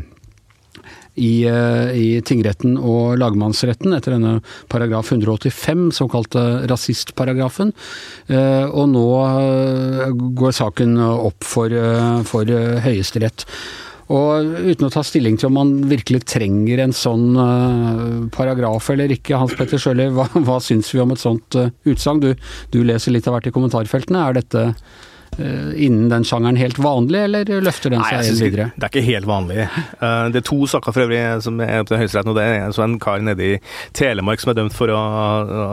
i, 1.20 1.44
i 1.44 2.22
tingretten 2.24 2.78
og 2.78 3.18
lagmannsretten 3.20 3.92
etter 3.92 4.14
denne 4.14 4.38
paragraf 4.72 5.10
185, 5.12 5.90
såkalte 5.98 6.44
rasistparagrafen. 6.72 7.74
Og 8.72 8.86
nå 8.88 9.04
går 10.40 10.56
saken 10.56 10.96
opp 11.04 11.44
for, 11.44 11.76
for 12.30 12.54
Høyesterett. 12.86 13.44
Og 14.10 14.56
uten 14.72 14.88
å 14.88 14.90
ta 14.90 15.04
stilling 15.06 15.36
til 15.38 15.52
om 15.52 15.58
man 15.60 15.74
virkelig 15.90 16.24
trenger 16.32 16.82
en 16.82 16.96
sånn 16.98 17.28
eh, 17.38 18.16
paragraf 18.34 18.90
eller 18.90 19.14
ikke, 19.14 19.38
Hans 19.38 19.54
Petter 19.58 19.82
Sjøli, 19.82 20.08
hva, 20.16 20.26
hva 20.48 20.58
syns 20.66 20.90
vi 20.96 21.04
om 21.04 21.14
et 21.14 21.22
sånt 21.22 21.58
uh, 21.60 21.70
utsagn? 21.86 22.24
Du, 22.24 22.32
du 22.74 22.82
leser 22.88 23.14
litt 23.14 23.30
av 23.30 23.38
hvert 23.38 23.52
i 23.52 23.54
kommentarfeltene. 23.54 24.24
Er 24.26 24.40
dette 24.40 24.64
eh, 25.38 25.70
innen 25.86 26.10
den 26.10 26.26
sjangeren 26.26 26.58
helt 26.58 26.82
vanlig, 26.82 27.22
eller 27.28 27.62
løfter 27.62 27.94
den 27.94 28.02
Nei, 28.02 28.10
seg 28.16 28.34
ikke- 28.34 28.50
videre? 28.50 28.68
Det 28.74 28.90
er 28.90 28.96
ikke 28.96 29.08
helt 29.12 29.30
vanlig. 29.30 29.70
Det 30.02 30.42
er 30.42 30.50
to 30.50 30.60
saker 30.74 30.96
for 30.96 31.06
øvrig 31.06 31.24
som 31.46 31.62
er 31.62 31.78
oppe 31.84 31.94
til 31.94 32.02
Høyesterett 32.02 32.32
nå. 32.32 32.38
Det 32.40 32.50
er 32.50 32.74
så 32.74 32.88
en 32.88 32.98
kar 33.04 33.22
nede 33.22 33.46
i 33.46 33.56
Telemark 33.94 34.42
som 34.42 34.56
er 34.56 34.62
dømt 34.64 34.78
for 34.78 34.90
å, 34.90 35.00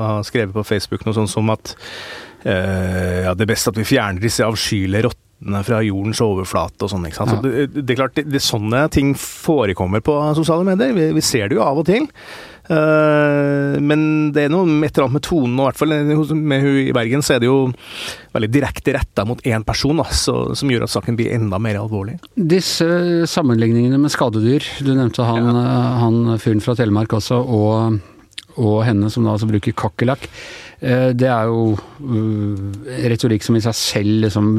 ha 0.04 0.16
skrevet 0.28 0.52
på 0.52 0.68
Facebook 0.76 1.08
noe 1.08 1.16
sånt 1.16 1.32
som 1.32 1.48
at 1.56 1.78
ja, 2.46 3.32
det 3.34 3.42
er 3.42 3.48
best 3.48 3.72
at 3.72 3.78
vi 3.80 3.88
fjerner 3.88 4.22
disse 4.22 4.44
avskyelige 4.44 5.08
rottene 5.08 5.25
fra 5.36 5.82
jordens 5.84 6.20
overflate 6.24 6.86
og 6.86 6.90
sånn. 6.90 7.06
ikke 7.08 7.20
sant? 7.20 7.34
Så 7.36 7.42
det, 7.44 7.66
det 7.76 7.92
er 7.92 7.98
klart, 8.00 8.16
det, 8.16 8.26
det, 8.32 8.42
sånne 8.42 8.86
ting 8.92 9.12
forekommer 9.20 10.00
på 10.04 10.14
sosiale 10.38 10.64
medier. 10.64 10.94
Vi, 10.96 11.10
vi 11.16 11.24
ser 11.24 11.50
det 11.50 11.58
jo 11.58 11.64
av 11.66 11.82
og 11.82 11.88
til. 11.88 12.06
Uh, 12.66 13.76
men 13.78 14.32
det 14.34 14.46
er 14.46 14.50
noe 14.50 14.66
et 14.82 14.96
eller 14.96 15.06
annet 15.06 15.18
med 15.20 15.24
tonen, 15.26 15.54
og 15.60 15.62
i 15.62 15.68
hvert 15.68 15.78
fall 15.78 16.34
med 16.34 16.64
hun 16.64 16.80
i 16.80 16.94
Bergen, 16.96 17.22
så 17.22 17.36
er 17.36 17.44
det 17.44 17.50
jo 17.50 17.68
veldig 18.34 18.50
direkte 18.50 18.96
retta 18.96 19.26
mot 19.28 19.42
én 19.46 19.62
person, 19.66 20.00
da, 20.00 20.08
så, 20.10 20.34
som 20.58 20.72
gjør 20.72 20.88
at 20.88 20.94
saken 20.96 21.18
blir 21.18 21.36
enda 21.36 21.60
mer 21.62 21.78
alvorlig. 21.78 22.16
Disse 22.34 22.88
sammenligningene 23.30 24.00
med 24.02 24.14
skadedyr, 24.14 24.66
du 24.82 24.92
nevnte 24.96 25.28
han, 25.28 25.46
ja. 25.46 25.78
han 26.02 26.20
fyren 26.42 26.64
fra 26.64 26.74
Telemark 26.78 27.14
også, 27.20 27.38
og, 27.38 28.00
og 28.58 28.78
henne 28.88 29.12
som 29.14 29.26
da 29.26 29.36
altså 29.36 29.50
bruker 29.52 29.76
kakerlakk. 29.76 30.26
Eh, 30.80 31.12
Det 31.16 31.28
er 31.30 31.46
jo 31.48 31.72
eh, 31.72 33.06
retorikk 33.10 33.42
som 33.46 33.56
i 33.56 33.62
seg 33.64 33.74
selv 33.78 34.24
liksom 34.26 34.50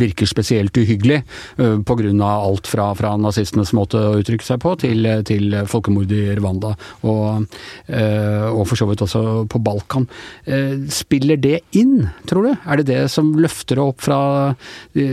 virker 0.00 0.26
spesielt 0.26 0.74
uhyggelig, 0.76 1.22
Pga. 1.56 1.82
på 1.86 1.96
grunn 2.00 2.20
av 2.22 2.44
alt 2.48 2.66
fra, 2.70 2.88
fra 2.98 3.12
nazistenes 3.20 3.72
måte 3.76 3.98
å 4.00 4.16
uttrykke 4.20 4.44
seg 4.46 4.60
på, 4.62 4.72
til, 4.82 5.06
til 5.28 5.54
folkemord 5.70 6.10
i 6.12 6.34
Rwanda, 6.38 6.74
og, 7.06 7.46
eh, 7.88 8.48
og 8.50 8.64
for 8.68 8.76
så 8.80 8.88
vidt 8.90 9.02
også 9.06 9.22
på 9.50 9.60
Balkan. 9.62 10.08
Eh, 10.46 10.76
Spiller 10.90 11.36
det 11.40 11.60
inn, 11.78 12.08
tror 12.26 12.48
du? 12.48 12.52
Er 12.66 12.80
det 12.80 12.86
det 12.90 13.00
som 13.12 13.30
løfter 13.38 13.78
opp 13.82 14.00
fra 14.02 14.20
eh, 14.94 15.04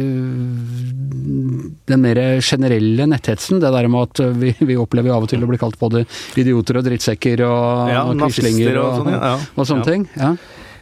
den 1.88 2.02
mer 2.04 2.20
generelle 2.42 3.08
netthetsen? 3.10 3.62
Det 3.62 3.72
der 3.74 3.88
med 3.92 4.10
at 4.10 4.24
vi, 4.42 4.54
vi 4.60 4.78
opplever 4.80 5.14
av 5.16 5.26
og 5.28 5.32
til 5.32 5.44
å 5.46 5.50
bli 5.50 5.60
kalt 5.62 5.78
både 5.80 6.06
idioter 6.40 6.80
og 6.82 6.88
drittsekker 6.88 7.44
og, 7.48 7.92
Ja, 7.94 8.04
og 8.10 8.20
quislinger 8.26 8.78
og, 8.82 8.88
og 8.88 9.02
sånn, 9.02 9.14
ja. 9.18 9.34
og 9.56 9.70
sånne 9.70 9.86
Ja. 9.86 9.92
ting. 9.92 10.08
Ja. 10.18 10.32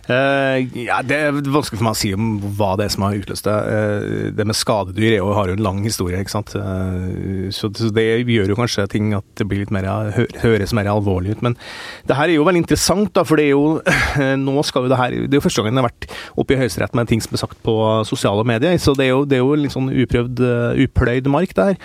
Eh, 0.05 0.67
ja, 0.85 0.99
Det 1.01 1.17
er 1.17 1.33
vanskelig 1.33 1.79
for 1.79 1.85
meg 1.87 1.95
å 1.95 1.97
si 1.97 2.11
om 2.13 2.27
hva 2.57 2.75
det 2.77 2.85
er 2.85 2.93
som 2.93 3.05
har 3.07 3.17
utløst 3.17 3.47
det. 3.47 3.55
Uh, 3.55 4.27
det 4.37 4.45
med 4.45 4.57
skadedyr 4.57 5.17
jo, 5.17 5.31
har 5.33 5.49
jo 5.49 5.55
en 5.57 5.63
lang 5.65 5.81
historie, 5.85 6.19
ikke 6.21 6.33
sant. 6.35 6.53
Uh, 6.53 7.49
så, 7.55 7.71
så 7.73 7.89
det 7.95 8.05
gjør 8.29 8.53
jo 8.53 8.59
kanskje 8.59 8.85
ting 8.91 9.13
at 9.17 9.25
det 9.39 9.47
blir 9.49 9.63
litt 9.63 9.73
mer, 9.73 9.87
hø, 10.15 10.27
høres 10.43 10.75
mer 10.77 10.89
alvorlig 10.91 11.35
ut. 11.35 11.43
Men 11.45 11.57
det 12.05 12.17
her 12.19 12.29
er 12.29 12.37
jo 12.37 12.45
veldig 12.45 12.63
interessant, 12.63 13.11
da, 13.17 13.25
for 13.25 13.41
det 13.41 13.47
er 13.47 13.55
jo 13.55 13.79
nå 14.45 14.65
skal 14.65 14.85
jo 14.85 14.91
det 14.91 14.99
her 14.99 15.15
Det 15.25 15.35
er 15.35 15.39
jo 15.39 15.43
første 15.43 15.63
gangen 15.63 15.77
det 15.77 15.83
har 15.83 15.89
vært 15.89 16.07
oppe 16.41 16.55
i 16.55 16.59
Høyesterett 16.59 16.95
med 16.97 17.09
ting 17.09 17.23
som 17.23 17.35
er 17.35 17.41
sagt 17.41 17.57
på 17.65 17.75
sosiale 18.07 18.45
medier, 18.47 18.77
så 18.81 18.93
det 18.97 19.07
er 19.07 19.13
jo, 19.13 19.23
det 19.27 19.39
er 19.39 19.43
jo 19.43 19.57
litt 19.59 19.73
sånn 19.73 19.89
uprøvd, 19.89 20.41
upløyd 20.85 21.29
mark 21.31 21.55
der. 21.57 21.77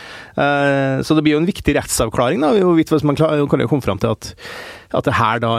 Så 1.07 1.17
det 1.17 1.25
blir 1.25 1.37
jo 1.37 1.41
en 1.43 1.49
viktig 1.49 1.75
rettsavklaring, 1.77 2.43
da. 2.45 2.53
Hvorvidt 2.61 2.93
man 3.07 3.19
klar- 3.19 3.47
kan 3.51 3.63
jo 3.63 3.71
komme 3.71 3.85
fram 3.85 4.01
til 4.01 4.13
at 4.13 4.33
at 4.97 5.07
det 5.07 5.15
her 5.15 5.43
da 5.43 5.53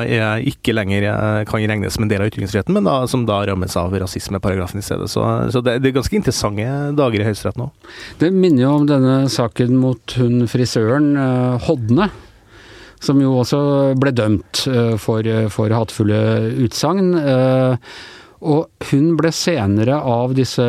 ikke 0.52 0.76
lenger 0.76 1.06
eh, 1.08 1.44
kan 1.48 1.64
regnes 1.64 1.96
som 1.96 2.06
en 2.06 2.12
del 2.12 2.24
av 2.24 2.32
ytringsfriheten, 2.32 2.76
men 2.76 2.88
da, 2.88 2.98
som 3.08 3.24
da 3.28 3.42
rammes 3.48 3.78
av 3.80 3.94
rasismeparagrafen 4.04 4.82
i 4.82 4.86
stedet. 4.86 5.08
Så, 5.12 5.24
så 5.54 5.62
det, 5.64 5.78
det 5.84 5.92
er 5.92 6.00
ganske 6.00 6.18
interessante 6.20 6.68
dager 6.98 7.24
i 7.24 7.30
Høyesterett 7.30 7.62
nå. 7.62 7.70
Det 8.20 8.32
minner 8.36 8.66
jo 8.66 8.74
om 8.82 8.90
denne 8.90 9.16
saken 9.32 9.78
mot 9.80 10.18
hun 10.20 10.46
frisøren 10.52 11.14
eh, 11.16 11.70
Hodne. 11.70 12.12
Som 13.02 13.18
jo 13.18 13.32
også 13.42 13.60
ble 13.98 14.12
dømt 14.14 14.66
eh, 14.70 14.96
for, 15.02 15.26
for 15.54 15.74
hatefulle 15.74 16.20
utsagn. 16.68 17.16
Og 18.42 18.68
hun 18.90 19.12
ble 19.20 19.30
senere 19.32 20.00
av 20.02 20.32
disse 20.34 20.64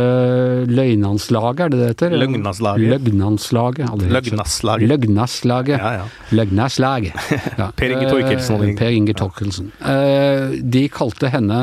løgnanslaget, 0.68 1.60
er 1.64 1.70
det 1.72 1.78
det 1.80 1.86
heter? 1.92 2.16
Løgnanslaget. 2.20 2.90
Løgnanslaget. 2.92 4.02
Løgnaslaget. 4.12 4.88
Løgnaslaget. 4.90 5.78
Ja, 5.78 5.92
ja. 6.02 6.04
Løgnaslaget. 6.36 7.16
Ja. 7.62 7.70
Per 7.76 7.94
Inge 7.94 8.10
Torkelsen 8.10 8.54
og 8.56 8.62
Eh, 8.62 8.68
de- 8.72 8.76
Per 8.82 8.92
Inge 8.98 9.14
Torkelsen. 9.16 9.72
Eh, 9.80 10.60
De 10.76 10.84
kalte 10.92 11.30
henne 11.32 11.62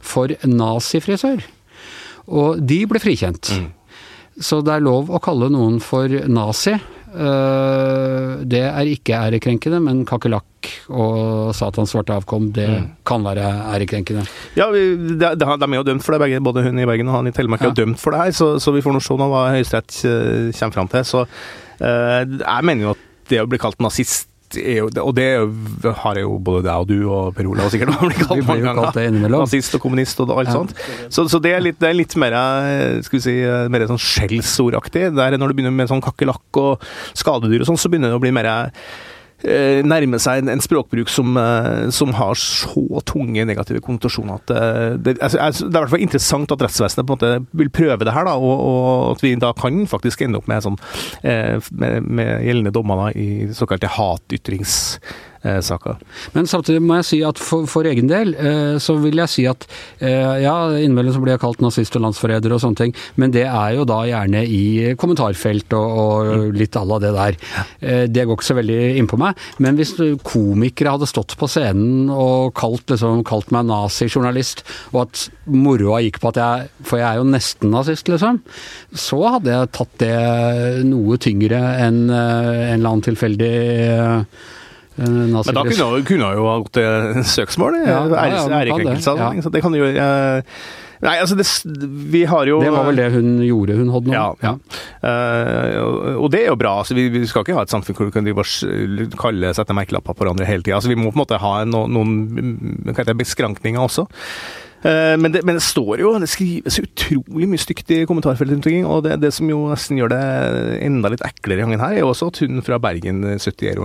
for 0.00 0.32
nazifrisør. 0.48 1.42
Og 2.28 2.60
de 2.66 2.80
ble 2.86 2.98
frikjent. 3.02 3.52
Mm. 3.52 3.70
Så 4.40 4.62
det 4.64 4.72
er 4.78 4.80
lov 4.86 5.10
å 5.12 5.20
kalle 5.20 5.50
noen 5.52 5.80
for 5.84 6.08
nazi, 6.08 6.78
det 7.12 8.62
er 8.64 8.88
ikke 8.88 9.18
ærekrenkende, 9.28 9.78
men 9.84 10.02
kakerlakk 10.08 10.48
og 10.88 11.52
Satans 11.54 11.92
svarte 11.92 12.14
avkom, 12.14 12.50
det 12.56 12.68
Mm. 12.70 12.88
kan 13.04 13.22
være 13.24 13.44
ærekrenkende. 13.74 14.24
Ja, 14.56 14.70
vi, 14.70 14.96
de, 14.96 15.34
de, 15.36 15.44
er 15.44 15.76
jo 15.76 15.82
dømt 15.82 16.02
for 16.04 16.14
det, 16.14 16.20
begge, 16.24 16.40
både 16.40 16.62
hun 16.64 16.78
i 16.78 16.86
Bergen 16.88 17.08
og 17.08 17.18
han 17.18 17.26
i 17.28 17.34
Telemark 17.36 17.62
er 17.62 17.74
dømt 17.76 18.00
for 18.00 18.14
det 18.14 18.20
her, 18.20 18.30
så, 18.30 18.58
så 18.58 18.72
vi 18.72 18.80
får 18.80 18.96
nå 18.96 19.02
se 19.02 19.14
hva 19.18 19.46
Høyesterett 19.52 19.98
eh, 20.08 20.52
kommer 20.58 20.76
fram 20.78 20.88
til. 20.88 21.04
Så 21.04 21.24
eh, 21.82 22.22
jeg 22.40 22.64
mener 22.64 22.86
jo 22.86 22.94
at 22.96 23.08
det 23.28 23.42
å 23.42 23.48
bli 23.50 23.60
kalt 23.60 23.80
nazist 23.82 24.31
er 24.60 24.78
jo, 24.82 24.88
og 25.02 25.14
det 25.16 25.26
har 26.02 26.18
jo 26.20 26.34
både 26.42 26.64
deg 26.66 26.82
og 26.84 26.88
du 26.90 26.96
og 27.08 27.34
Per 27.36 27.48
Olav 27.50 27.70
sikkert 27.72 27.94
blitt 28.02 28.20
kalt 28.26 28.46
mange 28.48 28.66
ganger. 28.68 29.20
Nazist 29.32 29.76
og 29.78 29.84
kommunist 29.84 30.20
og 30.24 30.32
alt 30.36 30.48
Ja. 30.52 30.56
sånt. 30.58 30.74
Så, 31.08 31.26
så 31.32 31.40
det, 31.42 31.54
er 31.56 31.64
litt, 31.64 31.78
det 31.80 31.88
er 31.90 31.96
litt 31.98 32.16
mer 32.20 32.36
skal 33.04 33.18
vi 33.18 33.22
si, 33.24 33.36
mer 33.72 33.86
sånn 33.90 34.00
skjellsordaktig. 34.02 35.08
Der 35.16 35.38
Når 35.38 35.52
det 35.52 35.56
begynner 35.60 35.74
med 35.76 35.88
sånn 35.92 36.02
kakerlakk 36.04 36.60
og 36.62 36.84
skadedyr 37.18 37.64
og 37.64 37.70
sånn, 37.72 37.80
så 37.80 37.88
begynner 37.92 38.12
det 38.12 38.18
å 38.20 38.22
bli 38.22 38.34
mer 38.34 38.50
nærme 39.42 40.20
seg 40.22 40.46
en, 40.46 40.62
språkbruk 40.62 41.10
som, 41.10 41.36
eh, 41.38 41.88
som 41.94 42.12
har 42.14 42.38
så 42.38 43.02
tunge 43.08 43.44
negative 43.48 43.82
konnotasjoner 43.84 44.38
at 44.38 44.52
eh, 44.54 44.94
det, 45.02 45.16
altså, 45.22 45.66
det 45.66 45.74
er 45.74 45.80
i 45.80 45.82
hvert 45.82 45.94
fall 45.94 46.06
interessant 46.06 46.54
at 46.54 46.64
rettsvesenet 46.66 47.08
på 47.08 47.16
en 47.16 47.18
måte 47.18 47.58
vil 47.62 47.72
prøve 47.74 48.06
det 48.06 48.14
her, 48.14 48.28
da, 48.28 48.36
og, 48.38 48.62
og 48.68 49.10
at 49.16 49.24
vi 49.24 49.34
da 49.40 49.52
kan 49.58 49.82
faktisk 49.90 50.22
ende 50.22 50.38
opp 50.40 50.48
med, 50.50 50.64
sånn, 50.64 50.78
eh, 51.26 51.58
med, 51.70 52.08
med 52.08 52.32
gjeldende 52.46 52.74
dommer 52.74 53.06
da, 53.06 53.10
i 53.18 53.50
såkalte 53.56 53.90
hatytringssaker. 55.42 55.98
Men 56.34 56.46
samtidig 56.46 56.82
må 56.82 56.98
jeg 57.00 57.08
si 57.08 57.20
at 57.26 57.40
for, 57.42 57.66
for 57.70 57.86
egen 57.88 58.08
del 58.10 58.34
eh, 58.34 58.78
så 58.82 58.96
vil 59.02 59.18
jeg 59.22 59.32
si 59.32 59.44
at 59.48 59.66
eh, 60.00 60.42
ja, 60.44 60.54
innimellom 60.78 61.14
så 61.16 61.22
blir 61.22 61.34
jeg 61.34 61.42
kalt 61.42 61.62
nazist 61.64 61.96
og 61.98 62.04
landsforræder 62.06 62.54
og 62.54 62.62
sånne 62.62 62.78
ting, 62.78 62.94
men 63.16 63.34
det 63.34 63.46
er 63.48 63.76
jo 63.76 63.86
da 63.88 64.02
gjerne 64.08 64.44
i 64.46 64.92
kommentarfelt 65.00 65.72
og, 65.78 65.98
og 66.02 66.56
litt 66.56 66.76
à 66.78 66.84
la 66.86 67.00
det 67.02 67.12
der. 67.16 67.38
Eh, 67.80 68.04
det 68.10 68.26
går 68.26 68.38
ikke 68.38 68.50
så 68.50 68.58
veldig 68.58 68.80
innpå 69.00 69.18
meg. 69.20 69.38
Men 69.62 69.78
hvis 69.78 69.94
komikere 70.26 70.96
hadde 70.96 71.10
stått 71.10 71.36
på 71.38 71.48
scenen 71.50 72.10
og 72.12 72.52
kalt, 72.58 72.86
liksom, 72.92 73.22
kalt 73.28 73.52
meg 73.54 73.68
nazijournalist, 73.70 74.64
og 74.92 75.04
at 75.06 75.26
moroa 75.50 76.02
gikk 76.04 76.20
på 76.22 76.30
at 76.30 76.38
jeg 76.38 76.68
For 76.86 77.00
jeg 77.00 77.06
er 77.06 77.18
jo 77.18 77.26
nesten 77.26 77.72
nazist, 77.72 78.08
liksom. 78.10 78.40
Så 78.94 79.18
hadde 79.34 79.52
jeg 79.52 79.70
tatt 79.74 79.92
det 80.02 80.84
noe 80.86 81.18
tyngre 81.22 81.60
enn 81.82 82.04
eh, 82.10 82.72
en 82.72 82.80
eller 82.80 82.90
annen 82.90 83.04
tilfeldig 83.06 83.52
eh, 83.52 84.42
Men 84.96 85.32
da 85.32 85.64
kunne 85.64 85.88
hun- 86.04 86.36
jo 86.36 86.46
ha 86.46 86.58
gått 86.60 86.72
til 86.76 87.24
søksmål, 87.24 87.80
Ja, 87.86 88.04
ja, 88.06 88.24
ja, 88.28 88.44
kan 88.44 88.56
ærekrenkelse. 88.60 89.16
ja. 89.18 89.32
Så 89.42 89.52
det 89.52 89.62
kan 89.62 89.72
du 89.72 89.82
eh, 89.84 90.42
Nei, 91.02 91.16
altså, 91.18 91.34
det, 91.34 91.46
vi 92.12 92.22
har 92.30 92.46
jo 92.46 92.60
Det 92.62 92.70
var 92.70 92.84
vel 92.86 92.96
det 93.00 93.08
hun 93.10 93.40
gjorde, 93.42 93.74
hun 93.74 93.88
hadde 93.90 94.06
nå? 94.06 94.12
Ja. 94.14 94.26
ja. 94.42 94.52
Uh, 95.02 96.14
og- 96.22 96.30
det 96.30 96.44
er 96.44 96.52
jo 96.52 96.56
bra. 96.60 96.76
altså 96.78 96.94
vi, 96.94 97.08
vi 97.10 97.26
skal 97.26 97.42
ikke 97.42 97.56
ha 97.56 97.64
et 97.66 97.72
samfunn 97.74 97.96
hvor 97.98 98.06
du 98.06 98.14
kan 98.14 98.22
drive 98.24 98.44
kalle 99.18 99.50
sette 99.56 99.74
merkelapper 99.74 100.14
på 100.14 100.22
hverandre 100.22 100.46
hele 100.46 100.62
tida. 100.62 100.76
Altså, 100.78 100.92
vi 100.92 100.94
må 100.94 101.10
på 101.10 101.18
en 101.18 101.24
måte 101.24 101.40
ha 101.42 101.64
no, 101.64 101.88
noen 101.90 102.86
det, 102.94 103.16
beskrankninger 103.18 103.82
også. 103.82 104.06
Eh, 104.82 105.14
men, 105.18 105.30
det, 105.34 105.44
men 105.46 105.58
det 105.58 105.64
står 105.64 106.02
jo, 106.02 106.12
det 106.18 106.30
skrives 106.30 106.80
utrolig 106.82 107.48
mye 107.50 107.62
stygt 107.62 107.90
i 107.94 108.02
kommentarfeltet 108.08 108.56
rundt 108.56 108.66
omkring. 108.66 108.86
Og 108.88 109.04
det, 109.06 109.18
det 109.22 109.32
som 109.36 109.50
jo 109.50 109.64
nesten 109.70 110.00
gjør 110.00 110.14
det 110.14 110.22
enda 110.82 111.12
litt 111.12 111.24
eklere 111.26 111.60
i 111.60 111.64
gangen 111.64 111.82
her, 111.84 111.96
er 111.96 112.04
jo 112.04 112.12
også 112.12 112.32
at 112.32 112.42
hun 112.42 112.62
fra 112.66 112.80
Bergen, 112.82 113.22
71 113.38 113.82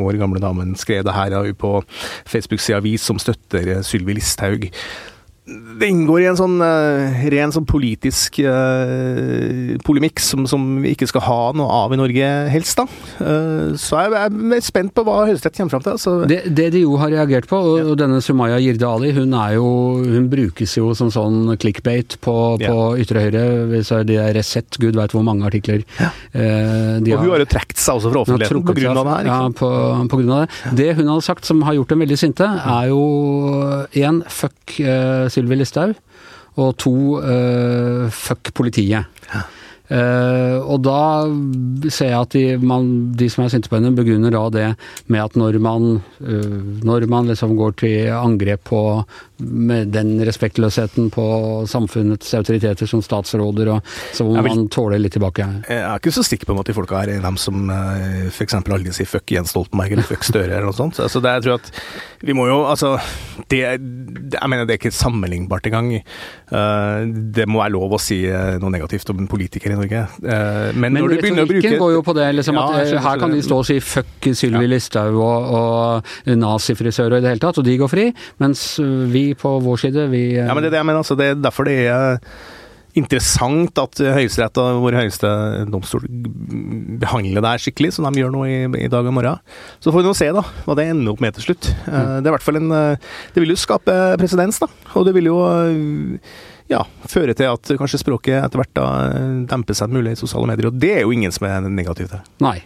år 0.00 0.20
gamle 0.20 0.42
damen, 0.42 0.76
skrev 0.80 1.04
det 1.06 1.16
her 1.16 1.36
på 1.58 1.76
Facebook-sida 2.28 2.80
Vi 2.84 2.96
som 3.00 3.20
støtter 3.20 3.82
Sylvi 3.86 4.16
Listhaug. 4.16 4.70
Det 5.44 5.90
inngår 5.92 6.22
i 6.22 6.26
en 6.30 6.38
sånn 6.38 6.54
uh, 6.56 7.24
ren 7.28 7.50
sånn 7.52 7.66
politisk 7.68 8.38
uh, 8.48 9.74
polemikk 9.84 10.22
som, 10.24 10.46
som 10.48 10.62
vi 10.80 10.94
ikke 10.94 11.04
skal 11.10 11.20
ha 11.26 11.40
noe 11.52 11.80
av 11.82 11.92
i 11.92 11.98
Norge 12.00 12.30
helst, 12.48 12.78
da. 12.80 12.86
Uh, 13.18 13.74
så 13.76 13.98
jeg, 14.00 14.14
jeg 14.16 14.56
er 14.56 14.64
spent 14.64 14.94
på 14.96 15.04
hva 15.04 15.18
Høyesterett 15.28 15.58
kommer 15.58 15.74
fram 15.74 15.84
til. 15.84 15.98
Altså. 15.98 16.14
Det, 16.30 16.38
det 16.48 16.70
de 16.72 16.80
jo 16.86 16.96
har 16.96 17.12
reagert 17.12 17.48
på, 17.50 17.58
og, 17.60 17.90
og 17.92 17.98
denne 18.00 18.22
Sumaya 18.24 18.56
Jirde 18.62 18.88
Ali, 18.88 19.10
hun 19.12 19.36
er 19.36 19.58
jo 19.58 19.66
Hun 20.14 20.30
brukes 20.32 20.78
jo 20.78 20.94
som 20.96 21.10
sånn 21.12 21.52
clickbait 21.60 22.16
på, 22.24 22.36
på 22.64 22.78
ytre 23.04 23.26
høyre. 23.26 23.44
Hvis 23.74 23.92
de 24.08 24.16
er 24.22 24.32
Resett, 24.38 24.80
gud 24.80 24.96
veit 24.96 25.12
hvor 25.12 25.26
mange 25.26 25.44
artikler. 25.44 25.84
De 26.32 27.12
og 27.12 27.20
hun 27.20 27.34
har 27.34 27.44
jo 27.44 27.50
trukket 27.52 27.84
seg 27.84 28.00
også 28.00 28.14
fra 28.14 28.24
offentligheten 28.24 28.64
på 28.64 28.78
grunn 28.80 29.02
av 29.02 29.10
det 29.10 29.18
her. 29.18 29.28
Ja, 29.28 29.38
på, 29.60 29.70
på 30.08 30.22
grunn 30.22 30.32
av 30.38 30.46
det. 30.46 30.74
Det 30.80 30.88
hun 30.96 31.12
hadde 31.12 31.28
sagt 31.28 31.44
som 31.52 31.60
har 31.68 31.76
gjort 31.76 31.92
dem 31.92 32.06
veldig 32.06 32.20
sinte, 32.20 32.48
er 32.48 32.88
jo 32.94 33.04
én 33.92 34.24
fuck 34.32 34.78
Sylvi 35.34 35.58
Listhaug, 35.58 35.98
og 36.62 36.76
to 36.78 36.94
eh, 37.20 38.06
fuck 38.14 38.54
politiet. 38.54 39.10
Eh, 39.92 40.56
og 40.64 40.80
da 40.80 41.28
ser 41.92 42.08
jeg 42.08 42.16
at 42.16 42.32
de, 42.32 42.44
man, 42.56 42.86
de 43.18 43.28
som 43.28 43.44
er 43.44 43.52
sinte 43.52 43.68
på 43.68 43.76
henne, 43.76 43.92
begrunner 43.96 44.32
da 44.32 44.44
det 44.52 44.68
med 45.12 45.20
at 45.20 45.36
når 45.36 45.58
man, 45.62 45.98
uh, 46.24 46.60
når 46.84 47.04
man 47.10 47.28
liksom 47.28 47.52
går 47.58 47.76
til 47.82 48.08
angrep 48.16 48.64
på 48.70 48.80
med 49.44 49.90
den 49.92 50.14
respektløsheten 50.24 51.10
på 51.12 51.24
samfunnets 51.68 52.32
autoriteter 52.38 52.88
som 52.88 53.02
statsråder, 53.04 53.72
og, 53.74 53.94
så 54.14 54.24
må 54.24 54.38
man 54.38 54.64
tåle 54.72 55.00
litt 55.02 55.16
tilbake. 55.18 55.46
Jeg 55.68 55.82
er 55.82 56.00
ikke 56.00 56.14
så 56.14 56.24
sikker 56.24 56.48
på 56.48 56.56
at 56.62 56.70
de 56.70 56.76
folka 56.76 57.02
er 57.02 57.20
dem 57.24 57.38
som 57.40 57.68
uh, 57.68 58.30
for 58.32 58.44
f.eks. 58.46 58.56
aldri 58.62 58.94
sier 58.94 59.10
'fuck 59.10 59.36
Jens 59.36 59.52
Stoltenberg' 59.52 59.98
eller 59.98 60.08
'fuck 60.08 60.24
Støre' 60.24 60.48
eller 60.48 60.70
noe 60.70 60.76
sånt. 60.76 61.00
Altså, 61.02 61.20
det, 61.20 61.36
jeg 61.36 61.46
tror 61.46 61.60
at 61.60 61.70
vi 62.24 62.32
må 62.32 62.48
jo 62.48 62.62
Altså, 62.64 62.96
det, 63.50 63.58
Jeg 63.60 64.48
mener 64.48 64.64
det 64.64 64.74
er 64.74 64.80
ikke 64.80 64.94
sammenlignbart 64.94 65.66
engang. 65.68 65.90
Uh, 66.48 67.04
det 67.36 67.46
må 67.48 67.60
være 67.60 67.74
lov 67.74 67.96
å 67.96 68.00
si 68.00 68.22
eh, 68.28 68.56
noe 68.62 68.72
negativt 68.72 69.10
om 69.10 69.20
en 69.20 69.28
politiker 69.30 69.73
i 69.74 69.78
Norge. 69.80 70.00
Eh, 70.24 70.72
men, 70.78 70.94
Men 70.96 71.04
å 71.44 71.46
bruke 71.50 71.74
går 71.80 71.92
jo 71.96 72.02
på 72.06 72.14
det, 72.16 72.30
liksom, 72.38 72.56
Ja, 72.58 72.64
at 72.70 72.86
jeg 72.86 72.96
eh, 72.98 73.04
her 73.04 73.20
kan 73.20 73.34
de 73.34 73.42
stå 73.44 73.60
og 73.60 73.68
si 73.68 73.78
'fuck 73.82 74.30
Sylvi 74.34 74.66
Listhaug' 74.70 75.18
og, 75.20 75.54
og 75.60 76.34
nazifrisører 76.40 77.18
og 77.18 77.20
i 77.20 77.24
det 77.26 77.32
hele 77.34 77.44
tatt, 77.44 77.58
og 77.60 77.66
de 77.66 77.78
går 77.80 77.90
fri, 77.90 78.08
mens 78.40 78.66
vi 79.12 79.32
på 79.38 79.56
vår 79.64 79.86
side, 79.86 80.08
vi 80.10 80.26
eh, 80.36 80.46
Ja, 80.46 80.54
men 80.54 80.62
det 80.64 80.70
er 80.72 80.78
det 80.78 80.82
jeg 80.84 80.90
mener. 80.92 81.02
Altså, 81.04 81.16
det 81.18 81.32
er 81.32 81.40
derfor 81.42 81.68
det 81.68 81.78
er 81.88 82.20
interessant 82.94 83.74
at 83.82 83.98
Høyesterett 83.98 84.58
og 84.62 84.76
vår 84.84 84.94
høyeste 85.00 85.28
domstol 85.66 86.04
behandler 87.02 87.42
det 87.42 87.50
her 87.50 87.62
skikkelig, 87.64 87.90
som 87.96 88.06
de 88.06 88.22
gjør 88.22 88.30
nå 88.30 88.44
i, 88.46 88.58
i 88.86 88.90
dag 88.92 89.08
og 89.10 89.16
morgen. 89.16 89.40
Så 89.82 89.90
får 89.90 89.98
vi 90.04 90.06
nå 90.06 90.14
se 90.14 90.28
da, 90.36 90.44
hva 90.62 90.76
det 90.78 90.86
ender 90.92 91.10
opp 91.10 91.22
med 91.24 91.34
til 91.34 91.48
slutt. 91.48 91.72
Eh, 91.90 92.12
Det 92.22 92.28
er 92.28 92.30
i 92.30 92.36
hvert 92.36 92.46
fall 92.46 92.60
en 92.62 92.70
Det 92.70 93.42
vil 93.42 93.50
jo 93.50 93.58
skape 93.58 93.94
presedens, 94.20 94.62
da. 94.62 94.70
Og 94.94 95.08
det 95.08 95.14
vil 95.18 95.26
jo 95.32 95.40
ja, 96.70 96.80
føre 97.10 97.34
til 97.36 97.50
at 97.52 97.72
kanskje 97.78 97.98
språket 98.00 98.38
etter 98.40 98.56
hvert 98.60 98.74
da 98.76 98.84
eh, 99.12 99.42
demper 99.50 99.76
seg 99.76 99.90
mulig 99.92 100.14
i 100.14 100.20
sosiale 100.20 100.46
medier. 100.48 100.70
Og 100.70 100.78
det 100.80 100.92
er 100.96 101.02
jo 101.04 101.12
ingen 101.12 101.32
som 101.34 101.44
er 101.48 101.60
negativ 101.68 102.08
til. 102.08 102.22
Nei. 102.40 102.56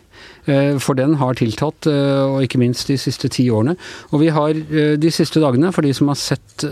Eh, 0.46 0.78
For 0.78 0.94
den 0.98 1.16
har 1.20 1.34
tiltatt, 1.38 1.86
eh, 1.90 2.22
og 2.28 2.42
ikke 2.46 2.60
minst 2.62 2.86
de 2.90 2.96
siste 3.00 3.28
ti 3.34 3.48
årene. 3.50 3.74
Og 4.12 4.20
vi 4.22 4.28
har 4.34 4.54
de 4.54 5.10
siste 5.14 5.42
dagene, 5.42 5.72
for 5.74 5.82
de 5.82 5.92
som 5.94 6.08
har 6.12 6.18
sett 6.20 6.64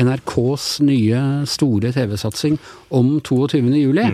NRKs 0.00 0.66
nye 0.86 1.20
store 1.48 1.92
TV-satsing 1.94 2.58
om 2.96 3.18
22. 3.20 3.62
juli, 3.80 4.04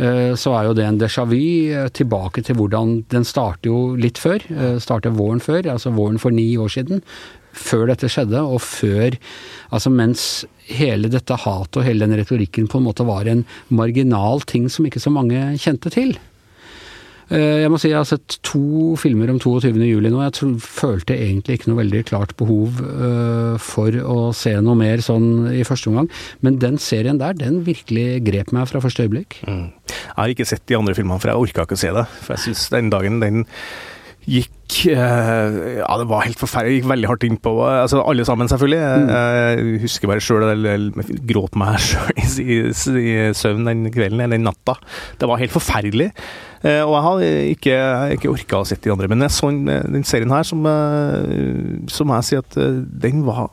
Mm. 0.00 0.36
så 0.40 0.54
er 0.56 0.64
jo 0.64 0.72
det 0.72 0.84
en 0.88 0.98
déjà 0.98 1.26
vu 1.28 1.90
tilbake 1.92 2.40
til 2.42 2.54
hvordan 2.56 3.04
den 3.12 3.24
starter 3.24 3.68
jo 3.68 3.96
litt 4.00 4.16
før. 4.16 4.40
Starter 4.80 5.10
våren 5.12 5.40
før, 5.44 5.60
altså 5.74 5.92
våren 5.92 6.18
for 6.18 6.30
ni 6.32 6.56
år 6.56 6.70
siden. 6.72 7.02
Før 7.56 7.86
dette 7.90 8.08
skjedde, 8.10 8.40
og 8.46 8.60
før 8.62 9.16
Altså 9.70 9.90
mens 9.94 10.22
hele 10.66 11.06
dette 11.10 11.36
hatet 11.44 11.76
og 11.78 11.84
hele 11.86 12.02
den 12.06 12.18
retorikken 12.18 12.66
på 12.70 12.80
en 12.80 12.88
måte 12.88 13.04
var 13.06 13.28
en 13.30 13.44
marginal 13.70 14.42
ting 14.42 14.66
som 14.70 14.86
ikke 14.86 15.02
så 15.02 15.12
mange 15.14 15.38
kjente 15.62 15.92
til. 15.94 16.16
Eh, 17.30 17.62
Jeg 17.62 17.70
må 17.70 17.78
si 17.78 17.92
jeg 17.92 18.00
har 18.00 18.08
sett 18.08 18.40
to 18.42 18.96
filmer 18.98 19.30
om 19.30 19.38
22. 19.38 19.78
juli 19.86 20.10
nå. 20.10 20.18
Jeg 20.24 20.34
tror, 20.34 20.56
følte 20.64 21.14
egentlig 21.14 21.60
ikke 21.60 21.70
noe 21.70 21.78
veldig 21.84 22.02
klart 22.08 22.34
behov 22.40 22.80
eh, 22.82 23.54
for 23.62 23.94
å 24.02 24.18
se 24.34 24.56
noe 24.58 24.74
mer 24.78 25.02
sånn 25.06 25.46
i 25.54 25.62
første 25.66 25.92
omgang. 25.92 26.10
Men 26.42 26.58
den 26.58 26.80
serien 26.82 27.22
der, 27.22 27.38
den 27.38 27.62
virkelig 27.66 28.24
grep 28.26 28.50
meg 28.56 28.66
fra 28.72 28.82
første 28.82 29.06
øyeblikk. 29.06 29.38
Jeg 29.46 30.16
har 30.18 30.34
ikke 30.34 30.48
sett 30.50 30.66
de 30.66 30.78
andre 30.80 30.96
filmene, 30.98 31.22
for 31.22 31.30
jeg 31.30 31.46
orka 31.46 31.68
ikke 31.68 31.78
å 31.78 31.84
se 31.86 31.94
det. 31.94 32.06
For 32.24 32.34
jeg 32.34 32.48
syns 32.48 32.66
den 32.74 32.90
dagen 32.90 33.22
den 33.22 33.46
gikk 34.28 34.80
eh, 34.92 35.78
Ja, 35.80 35.94
det 36.00 36.08
var 36.10 36.26
helt 36.26 36.40
forferdelig. 36.40 36.80
Gikk 36.80 36.90
veldig 36.90 37.10
hardt 37.10 37.26
innpå. 37.26 37.54
Altså, 37.68 38.02
alle 38.04 38.26
sammen, 38.28 38.50
selvfølgelig. 38.50 38.80
Jeg 39.14 39.80
husker 39.86 40.10
bare 40.10 40.24
sjøl 40.24 40.66
Jeg 40.66 41.18
gråt 41.30 41.58
meg 41.60 41.80
sjøl 41.82 42.12
i, 42.22 42.28
i, 42.44 42.60
i 43.00 43.16
søvn 43.36 43.66
den 43.68 43.88
kvelden, 43.94 44.20
eller 44.20 44.38
den 44.38 44.46
natta. 44.48 44.76
Det 45.20 45.30
var 45.30 45.42
helt 45.42 45.54
forferdelig. 45.54 46.10
Eh, 46.60 46.82
og 46.84 46.92
jeg 46.92 47.04
har 47.06 47.22
ikke, 47.54 47.76
ikke 48.18 48.32
orka 48.34 48.60
å 48.60 48.68
sette 48.68 48.88
de 48.88 48.94
andre. 48.94 49.08
Men 49.10 49.24
jeg 49.24 49.36
så 49.36 49.48
den, 49.50 50.04
serien 50.04 50.32
her, 50.34 50.44
som, 50.46 50.66
eh, 50.68 51.80
så 51.88 52.04
jeg 52.04 52.28
sier 52.28 52.44
at 52.44 52.58
eh, 52.60 52.82
den 53.06 53.24
var 53.28 53.48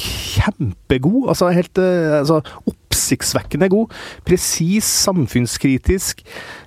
kjempegod. 0.00 1.26
Altså 1.30 1.50
helt 1.54 1.78
eh, 1.80 2.18
altså, 2.20 2.40
oppsiktsvekkende 2.68 3.68
god. 3.72 3.92
Presis, 4.26 4.88
samfunnskritisk. 5.04 6.22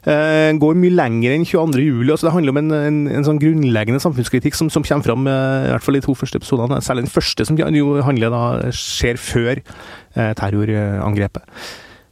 Eh, 0.06 0.52
går 0.62 0.80
mye 0.80 0.96
lenger 0.96 1.36
enn 1.36 1.48
22. 1.48 1.84
juli. 1.88 2.12
Altså, 2.14 2.30
det 2.30 2.36
handler 2.38 2.56
om 2.56 2.62
en, 2.64 2.72
en, 2.78 3.02
en 3.20 3.28
sånn 3.28 3.42
grunnleggende 3.42 4.02
samfunnskritikk 4.04 4.58
som, 4.58 4.72
som 4.74 4.86
kommer 4.86 5.10
fram 5.10 5.30
eh, 5.30 5.68
i 5.68 5.74
hvert 5.74 5.86
fall 5.86 6.00
de 6.00 6.06
to 6.06 6.18
første 6.18 6.42
episodene. 6.42 6.82
Særlig 6.86 7.08
den 7.08 7.14
første, 7.18 7.50
som 7.50 7.60
jo 7.60 8.00
handler 8.06 8.34
da, 8.34 8.44
skjer 8.76 9.22
før 9.22 9.56
eh, 9.60 10.34
terrorangrepet. 10.40 11.46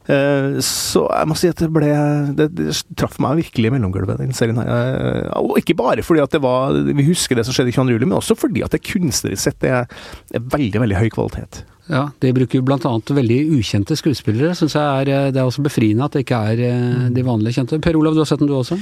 Eh, 0.08 0.56
så 0.64 1.02
jeg 1.04 1.28
må 1.28 1.34
si 1.36 1.50
at 1.52 1.60
det 1.60 1.68
ble 1.68 1.88
Det, 2.36 2.46
det 2.56 2.70
traff 2.96 3.18
meg 3.20 3.42
virkelig 3.42 3.68
i 3.68 3.72
mellomgulvet, 3.74 4.20
den 4.22 4.36
serien 4.36 4.56
her. 4.56 4.68
Eh, 4.72 5.26
og 5.36 5.58
ikke 5.60 5.76
bare 5.76 6.04
fordi 6.06 6.22
at 6.24 6.32
det 6.32 6.40
var 6.40 6.72
Vi 6.72 7.08
husker 7.10 7.36
det 7.36 7.44
som 7.44 7.56
skjedde 7.56 7.74
i 7.74 7.76
22. 7.76 7.96
juli, 7.98 8.08
men 8.08 8.16
også 8.20 8.38
fordi 8.38 8.64
at 8.64 8.72
det 8.72 8.86
kunstnerisk 8.88 9.42
sett 9.44 9.68
er, 9.68 9.84
er 10.32 10.46
veldig, 10.54 10.80
veldig 10.86 11.02
høy 11.02 11.10
kvalitet. 11.12 11.62
Ja, 11.88 12.08
de 12.20 12.32
bruker 12.36 12.60
jo 12.60 12.64
bl.a. 12.68 12.94
veldig 13.16 13.38
ukjente 13.58 13.96
skuespillere. 13.96 14.56
Synes 14.56 14.76
jeg 14.76 15.04
er, 15.04 15.12
eh, 15.12 15.28
Det 15.32 15.42
er 15.42 15.44
også 15.44 15.64
befriende 15.64 16.08
at 16.08 16.16
det 16.16 16.24
ikke 16.24 16.40
er 16.54 17.12
de 17.12 17.28
vanlige 17.28 17.60
kjente. 17.60 17.80
Per 17.84 18.00
Olav, 18.00 18.16
du 18.16 18.24
har 18.24 18.32
sett 18.32 18.40
den 18.40 18.48
du 18.48 18.56
også? 18.56 18.80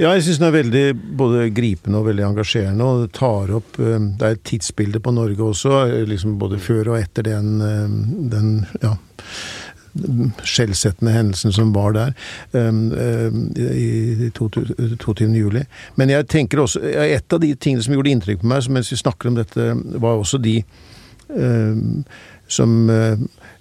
Ja, 0.00 0.14
jeg 0.14 0.22
syns 0.24 0.38
den 0.40 0.48
er 0.48 0.54
veldig 0.54 0.86
både 1.18 1.50
gripende 1.52 1.98
og 1.98 2.06
veldig 2.06 2.24
engasjerende. 2.30 2.86
og 2.86 3.02
Det 3.02 3.12
tar 3.18 3.50
opp 3.58 3.74
Det 3.76 4.22
er 4.22 4.38
et 4.38 4.46
tidsbilde 4.48 5.02
på 5.02 5.12
Norge 5.12 5.42
også, 5.50 6.06
liksom 6.08 6.38
både 6.38 6.62
før 6.62 6.94
og 6.94 7.02
etter 7.02 7.26
den, 7.26 7.58
den 8.30 8.66
ja, 8.80 8.94
skjellsettende 10.46 11.12
hendelsen 11.14 11.54
som 11.54 11.72
var 11.74 11.94
der 11.96 12.12
um, 12.52 12.92
um, 12.92 13.44
i 13.56 14.30
22. 14.36 15.28
juli. 15.34 15.64
Men 15.96 16.12
jeg 16.12 16.28
tenker 16.30 16.62
også 16.62 16.80
Et 16.80 17.32
av 17.32 17.40
de 17.40 17.54
tingene 17.54 17.82
som 17.82 17.94
gjorde 17.94 18.12
inntrykk 18.12 18.42
på 18.42 18.50
meg 18.50 18.68
mens 18.70 18.92
vi 18.92 18.98
snakker 19.00 19.30
om 19.30 19.38
dette, 19.38 19.72
var 20.02 20.20
også 20.20 20.38
de 20.42 20.60
um, 21.28 22.04
som 22.50 22.90
uh, 22.90 23.18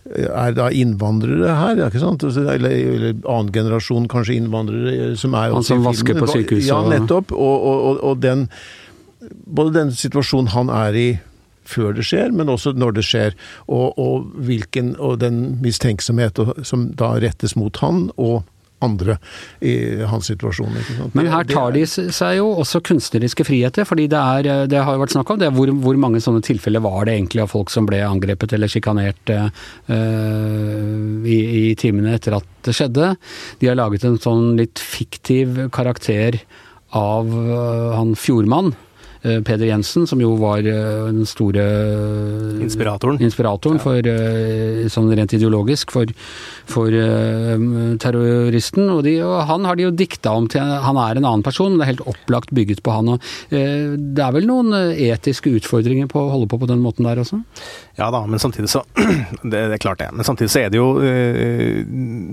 er 0.09 0.55
da 0.57 0.69
innvandrere 0.73 1.53
her, 1.53 1.81
ikke 1.87 2.01
sant? 2.01 2.23
Altså, 2.25 2.45
eller, 2.49 2.73
eller 2.73 3.17
annen 3.29 3.53
generasjon 3.53 4.07
kanskje 4.09 4.39
innvandrere 4.39 4.93
eh, 4.95 5.15
som 5.19 5.35
er 5.37 5.53
Han 5.53 5.65
som 5.65 5.85
vasker 5.85 6.17
på 6.17 6.29
sykehuset? 6.31 6.69
Ja, 6.71 6.81
nettopp. 6.89 7.33
Og, 7.35 7.65
og, 7.71 8.03
og 8.03 8.21
den 8.23 8.47
Både 9.19 9.73
den 9.75 9.89
situasjonen 9.91 10.47
han 10.53 10.69
er 10.71 10.95
i 10.95 11.07
før 11.69 11.95
det 11.97 12.07
skjer, 12.09 12.33
men 12.35 12.51
også 12.51 12.75
når 12.77 12.99
det 12.99 13.07
skjer. 13.07 13.35
Og, 13.67 13.97
og, 13.99 14.29
hvilken, 14.45 14.95
og 14.97 15.19
den 15.23 15.59
mistenksomhet 15.63 16.39
som 16.67 16.89
da 16.97 17.15
rettes 17.21 17.55
mot 17.59 17.77
han 17.83 18.07
og 18.17 18.41
andre 18.79 19.17
i 19.59 19.73
hans 20.07 20.29
situasjon. 20.31 20.77
Men 21.17 21.29
her 21.31 21.47
tar 21.49 21.73
de 21.75 21.83
seg 21.89 22.37
jo 22.37 22.49
også 22.61 22.81
kunstneriske 22.87 23.45
friheter, 23.47 23.87
fordi 23.87 24.07
det, 24.11 24.19
er, 24.19 24.67
det 24.71 24.83
har 24.85 24.95
jo 24.95 25.03
vært 25.03 25.15
snakk 25.15 25.33
om 25.33 25.41
det, 25.41 25.51
hvor, 25.55 25.71
hvor, 25.83 25.99
mange 25.99 26.21
sånne 26.23 26.43
tilfeller 26.45 26.83
var 26.83 27.07
det 27.07 27.17
egentlig 27.17 27.43
av 27.43 27.51
folk 27.51 27.73
som 27.73 27.87
ble 27.89 28.01
angrepet 28.05 28.55
eller 28.55 28.71
sjikanert 28.71 29.33
uh, 29.35 29.49
i, 31.27 31.37
i 31.37 31.63
timene 31.79 32.15
etter 32.15 32.39
at 32.39 32.47
det 32.67 32.75
skjedde. 32.77 33.13
De 33.59 33.71
har 33.71 33.79
laget 33.79 34.07
en 34.07 34.19
sånn 34.21 34.53
litt 34.59 34.79
fiktiv 34.79 35.65
karakter 35.75 36.39
av 36.95 37.27
uh, 37.27 37.97
han 37.97 38.15
Fjordmann 38.17 38.73
Peder 39.19 39.67
Jensen, 39.67 40.05
som 40.07 40.21
jo 40.23 40.31
var 40.39 40.63
eh, 40.63 41.07
den 41.11 41.25
store 41.27 41.63
Inspiratoren. 42.63 43.19
inspiratoren 43.19 43.79
for, 43.83 43.99
eh, 43.99 44.85
sånn 44.87 45.09
rent 45.11 45.33
ideologisk 45.35 45.91
for, 45.91 46.07
for 46.69 46.87
terroristen. 47.99 48.87
Og, 48.93 49.03
de, 49.03 49.17
og, 49.25 49.41
han 49.49 49.67
har 49.67 49.75
de 49.75 49.89
jo 49.89 49.91
dikta 49.91 50.31
om 50.37 50.47
til 50.47 50.63
Han 50.63 50.97
er 51.01 51.19
en 51.19 51.27
annen 51.27 51.43
person, 51.43 51.73
men 51.73 51.81
det 51.81 51.87
er 51.87 51.91
helt 51.93 52.07
opplagt 52.13 52.53
bygget 52.55 52.81
på 52.85 52.95
han. 52.95 53.11
Og, 53.15 53.27
det 53.51 54.23
er 54.23 54.35
vel 54.35 54.47
noen 54.47 54.71
etiske 54.93 55.51
utfordringer 55.59 56.07
på 56.07 56.23
å 56.23 56.31
holde 56.31 56.47
på 56.51 56.61
på 56.61 56.69
den 56.69 56.79
måten 56.83 57.07
der 57.07 57.19
også? 57.19 57.41
Ja 57.99 58.07
da, 58.13 58.23
men 58.29 58.39
samtidig 58.39 58.71
så 58.71 58.85
det, 58.95 59.51
det, 59.51 59.75
er 59.75 59.83
klart 59.83 59.99
det. 59.99 60.09
Men 60.15 60.27
samtidig 60.27 60.53
så 60.53 60.63
er 60.63 60.71
det 60.71 60.79
jo 60.79 60.89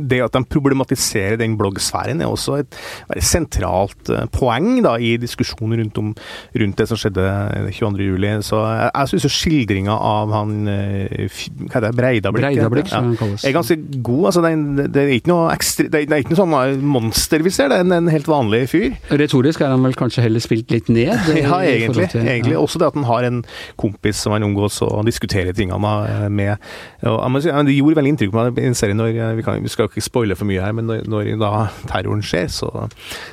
Det 0.06 0.22
at 0.22 0.36
de 0.36 0.44
problematiserer 0.54 1.40
den 1.40 1.58
bloggsfæren, 1.58 2.22
er 2.22 2.30
også 2.30 2.60
et 2.62 2.78
veldig 3.10 3.26
sentralt 3.26 4.14
poeng 4.36 4.84
da, 4.86 4.96
i 5.02 5.16
diskusjonen 5.20 5.80
rundt 5.82 6.02
om 6.02 6.14
rundt 6.54 6.75
rundt 6.76 6.82
det 6.82 6.88
som 6.88 6.98
skjedde 7.00 7.24
22.07. 7.72 8.42
Så 8.46 8.60
jeg, 8.60 8.90
jeg 8.92 9.08
syns 9.12 9.36
skildringa 9.36 9.96
av 9.96 10.32
han 10.34 10.68
eh, 10.68 11.42
hva 11.66 11.80
er 11.80 11.86
det, 11.86 11.92
Breidablikk, 11.96 12.44
Breidablikk 12.44 12.92
ja, 12.92 13.00
er 13.48 13.54
ganske 13.54 13.76
god. 14.02 14.26
Altså, 14.30 14.42
det, 14.44 14.88
det, 14.94 15.02
er 15.02 15.14
ikke 15.16 15.32
noe 15.32 15.50
ekstra, 15.54 15.88
det, 15.92 16.04
er 16.10 16.22
ikke 16.22 16.34
noe 16.34 16.42
sånn 16.42 16.84
monster 16.86 17.44
vi 17.44 17.52
ser, 17.54 17.70
det 17.72 17.80
er 17.80 17.86
en, 17.86 17.94
en, 17.96 18.10
helt 18.12 18.28
vanlig 18.28 18.66
fyr. 18.72 18.96
Retorisk 19.10 19.62
er 19.64 19.72
han 19.74 19.84
vel 19.84 19.96
kanskje 19.98 20.24
heller 20.26 20.42
spilt 20.42 20.72
litt 20.74 20.90
ned? 20.92 21.14
ja, 21.40 21.60
egentlig. 21.64 22.10
Til, 22.12 22.26
egentlig. 22.26 22.56
Ja. 22.56 22.62
Også 22.62 22.80
det 22.82 22.90
at 22.90 22.98
han 22.98 23.08
har 23.08 23.26
en 23.28 23.42
kompis 23.80 24.20
som 24.22 24.34
han 24.36 24.46
omgås 24.46 24.80
og 24.84 25.04
diskuterer 25.08 25.56
tingene 25.56 26.28
med. 26.32 26.62
Og, 27.06 27.40
si, 27.42 27.50
det 27.50 27.76
gjorde 27.76 28.00
veldig 28.00 28.14
inntrykk 28.14 28.34
på 28.34 28.42
meg 28.42 28.60
i 28.62 28.68
en 28.70 28.78
serie 28.78 28.96
når 28.96 29.12
vi, 29.38 29.46
kan, 29.46 29.62
vi, 29.62 29.72
skal 29.72 29.90
ikke 29.90 30.04
spoile 30.04 30.36
for 30.38 30.48
mye 30.48 30.62
her, 30.62 30.74
men 30.76 30.88
når, 30.88 31.06
når 31.10 31.32
da 31.40 31.52
terroren 31.90 32.24
skjer, 32.24 32.48
så 32.52 32.70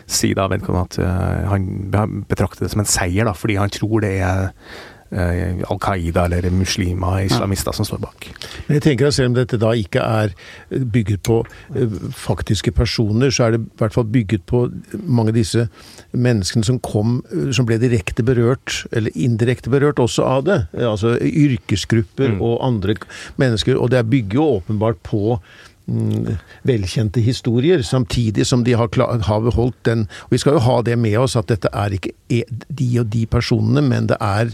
sier 0.10 0.38
da 0.38 0.47
vedkommende 0.51 0.88
at 0.89 1.49
han 1.49 2.23
betrakter 2.29 2.65
det 2.65 2.73
som 2.73 2.84
en 2.84 2.89
seier. 2.89 3.27
da, 3.27 3.32
fordi 3.37 3.59
han 3.59 3.71
tror 3.73 4.03
det 4.03 4.17
er 4.23 4.49
eh, 5.13 5.61
Al 5.69 5.79
Qaida 5.81 6.25
eller 6.25 6.49
muslimer, 6.53 7.23
islamister, 7.27 7.75
som 7.75 7.87
står 7.87 8.01
bak. 8.03 8.27
Men 8.67 8.77
jeg 8.77 8.85
tenker 8.87 9.07
at 9.07 9.13
Selv 9.17 9.31
om 9.31 9.37
dette 9.37 9.59
da 9.61 9.73
ikke 9.77 10.01
er 10.01 10.33
bygget 10.69 11.21
på 11.25 11.41
eh, 11.75 11.97
faktiske 12.17 12.71
personer, 12.71 13.29
så 13.29 13.47
er 13.47 13.55
det 13.55 13.61
i 13.61 13.77
hvert 13.81 13.93
fall 13.93 14.07
bygget 14.09 14.45
på 14.49 14.65
mange 15.03 15.33
av 15.33 15.37
disse 15.37 15.67
menneskene 16.11 16.65
som 16.65 16.79
kom, 16.79 17.19
som 17.53 17.67
ble 17.69 17.77
direkte 17.81 18.25
berørt, 18.25 18.83
eller 18.91 19.13
indirekte 19.15 19.73
berørt 19.73 20.01
også 20.01 20.25
av 20.25 20.47
det. 20.49 20.59
Altså 20.73 21.17
yrkesgrupper 21.21 22.35
mm. 22.35 22.41
og 22.41 22.57
andre 22.65 22.97
mennesker. 23.37 23.77
Og 23.77 23.91
det 23.93 24.05
bygger 24.09 24.39
jo 24.39 24.49
åpenbart 24.57 25.01
på 25.05 25.37
velkjente 26.63 27.21
historier, 27.21 27.81
samtidig 27.83 28.45
som 28.47 28.63
de 28.63 28.75
har, 28.79 28.87
har 29.27 29.43
beholdt 29.43 29.81
den 29.83 30.07
Og 30.23 30.31
vi 30.31 30.39
skal 30.39 30.55
jo 30.55 30.63
ha 30.63 30.81
det 30.81 30.95
med 30.99 31.17
oss, 31.19 31.35
at 31.35 31.49
dette 31.51 31.67
er 31.73 31.97
ikke 31.97 32.13
e, 32.31 32.43
de 32.69 32.89
og 33.01 33.11
de 33.11 33.25
personene, 33.27 33.83
men 33.83 34.07
det 34.07 34.17
er 34.21 34.53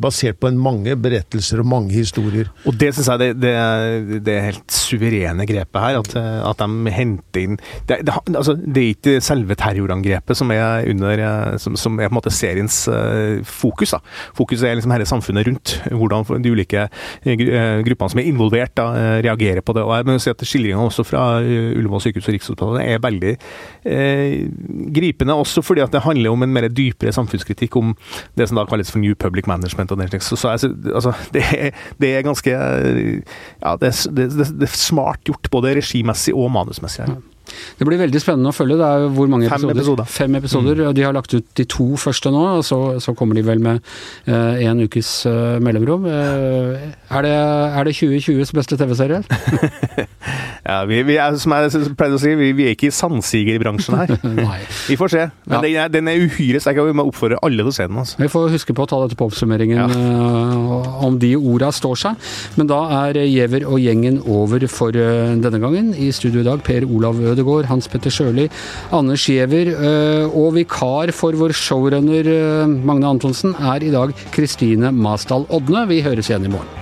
basert 0.00 0.38
på 0.40 0.48
mange 0.56 0.94
berettelser 0.96 1.60
og 1.60 1.68
mange 1.68 1.92
historier. 1.92 2.48
Og 2.64 2.76
det 2.80 2.94
syns 2.94 3.10
jeg 3.12 3.20
det, 3.20 3.28
det, 3.42 4.20
det, 4.24 4.36
helt 4.46 4.72
suverene 4.72 5.44
grepet 5.48 5.82
her, 5.84 5.98
at, 6.00 6.14
at 6.48 6.62
de 6.62 6.94
henter 6.94 7.42
inn 7.44 7.58
det, 7.88 8.00
det, 8.06 8.14
altså, 8.32 8.54
det, 8.56 8.80
er 8.80 8.94
ikke 8.94 9.24
selve 9.24 9.56
terrorangrepet 9.60 10.38
som 10.38 10.52
er 10.54 10.88
under 10.90 11.24
som, 11.60 11.76
som 11.76 12.00
er 12.00 12.08
på 12.08 12.14
en 12.14 12.18
måte 12.20 12.32
seriens 12.32 12.82
uh, 12.88 13.44
fokus. 13.44 13.92
da. 13.92 14.00
Fokuset 14.38 14.70
er 14.70 14.78
liksom 14.78 14.94
hele 14.94 15.08
samfunnet 15.08 15.48
rundt. 15.48 15.76
Hvordan 15.90 16.42
de 16.44 16.54
ulike 16.54 16.86
uh, 16.88 17.84
gruppene 17.84 18.14
som 18.14 18.22
er 18.22 18.30
involvert, 18.30 18.74
da, 18.80 18.88
reagerer 19.20 19.64
på 19.64 19.76
det. 19.76 19.84
Og 19.84 19.92
jeg 19.98 20.08
må 20.08 20.16
si 20.22 20.29
at 20.32 20.44
Skildringene 20.46 20.88
også 20.88 21.04
fra 21.06 21.24
Ullevål 21.40 22.04
sykehus 22.04 22.28
og 22.28 22.34
Rikshospitalet 22.36 22.86
er 22.86 23.02
veldig 23.02 23.34
gripende, 24.94 25.36
også 25.36 25.62
fordi 25.64 25.82
at 25.84 25.92
det 25.94 26.02
handler 26.04 26.34
om 26.34 26.44
en 26.44 26.52
mer 26.52 26.68
dypere 26.68 27.12
samfunnskritikk 27.14 27.76
om 27.80 27.94
det 28.38 28.48
som 28.48 28.58
da 28.58 28.66
kalles 28.68 28.92
for 28.92 29.02
New 29.02 29.14
Public 29.14 29.48
management 29.50 29.92
og 29.92 30.00
den 30.00 30.10
slags. 30.12 30.30
Så, 30.30 30.36
så 30.36 30.52
altså, 30.52 31.14
det, 31.34 31.44
er, 31.56 31.70
det, 32.00 32.14
er, 32.14 32.22
ganske 32.26 32.50
Ja, 32.50 33.76
det, 33.80 33.92
det, 34.16 34.30
det, 34.36 34.68
er 34.68 34.76
smart 34.76 35.24
gjort, 35.26 35.50
både 35.50 35.74
regimessig 35.80 36.34
og 36.36 36.50
manusmessig. 36.54 37.06
Ja. 37.08 37.20
Det 37.78 37.86
blir 37.88 37.98
veldig 38.00 38.20
spennende 38.22 38.52
å 38.52 38.54
følge. 38.54 38.76
Det 38.78 38.86
er 38.86 39.06
hvor 39.14 39.30
mange 39.30 39.48
Fem 39.48 39.56
episoder? 39.56 39.80
episoder. 39.80 40.10
Fem 40.10 40.36
episoder. 40.38 40.82
Mm. 40.84 40.94
De 40.96 41.04
har 41.06 41.16
lagt 41.16 41.34
ut 41.34 41.46
de 41.58 41.66
to 41.70 41.88
første 42.00 42.32
nå, 42.34 42.42
og 42.60 42.64
så, 42.66 42.78
så 43.02 43.14
kommer 43.18 43.38
de 43.38 43.44
vel 43.46 43.62
med 43.64 43.80
eh, 44.30 44.62
en 44.68 44.84
ukes 44.84 45.10
eh, 45.30 45.58
mellomrom. 45.62 46.06
Eh, 46.06 46.86
er, 47.10 47.26
det, 47.26 47.34
er, 47.34 47.88
det, 47.88 47.96
2020s 47.98 48.54
beste 48.56 48.78
TV-serie? 48.80 49.22
ja, 50.68 50.78
vi, 50.88 51.02
vi, 51.08 51.16
er, 51.16 51.36
som 51.40 51.56
jeg 51.56 51.94
pleide 51.98 52.18
å 52.18 52.22
si, 52.22 52.34
vi, 52.38 52.52
vi 52.56 52.68
er 52.68 52.76
ikke 52.76 52.90
i 52.90 52.94
sandsigerbransjen 52.94 53.98
her. 53.98 54.14
vi 54.90 54.98
får 55.00 55.14
se. 55.16 55.26
Men 55.48 55.58
ja. 55.58 55.62
den, 55.64 55.76
er, 55.82 55.92
den 55.98 56.12
er 56.12 56.24
uhyre 56.28 56.62
sterk, 56.62 56.80
og 56.84 56.90
vi 56.92 56.96
må 57.00 57.08
oppfordre 57.10 57.40
alle 57.42 57.64
til 57.64 57.72
å 57.72 57.74
se 57.74 57.88
den. 57.88 57.98
Altså. 58.04 58.20
Vi 58.22 58.30
får 58.30 58.54
huske 58.54 58.76
på 58.76 58.86
å 58.86 58.90
ta 58.90 59.02
dette 59.02 59.18
på 59.18 59.26
oppsummeringen, 59.30 59.80
ja. 59.80 60.80
om 61.06 61.18
de 61.20 61.34
orda 61.40 61.72
står 61.74 62.02
seg. 62.04 62.30
Men 62.60 62.70
da 62.70 62.80
er 63.02 63.20
Giæver 63.24 63.66
og 63.66 63.80
gjengen 63.82 64.22
over 64.30 64.64
for 64.70 64.94
denne 64.94 65.62
gangen. 65.62 65.92
I 65.98 66.12
studio 66.14 66.44
i 66.44 66.46
dag 66.46 66.62
Per 66.66 66.86
Olav 66.86 67.18
Øde 67.20 67.40
Ødegaard, 67.40 67.68
Hans 67.70 67.88
Petter 67.88 68.10
Sjøli, 68.10 68.48
Anders 68.92 69.26
Giæver. 69.28 69.72
Eh, 69.72 70.36
og 70.36 70.54
vikar 70.58 71.12
for 71.16 71.36
vår 71.36 71.56
showrunner 71.56 72.26
eh, 72.26 72.66
Magne 72.68 73.08
Antonsen 73.08 73.54
er 73.54 73.82
i 73.82 73.94
dag 73.94 74.14
Kristine 74.34 74.92
Masdal 74.92 75.48
Odne. 75.48 75.88
Vi 75.90 76.04
høres 76.06 76.30
igjen 76.30 76.48
i 76.48 76.54
morgen. 76.54 76.79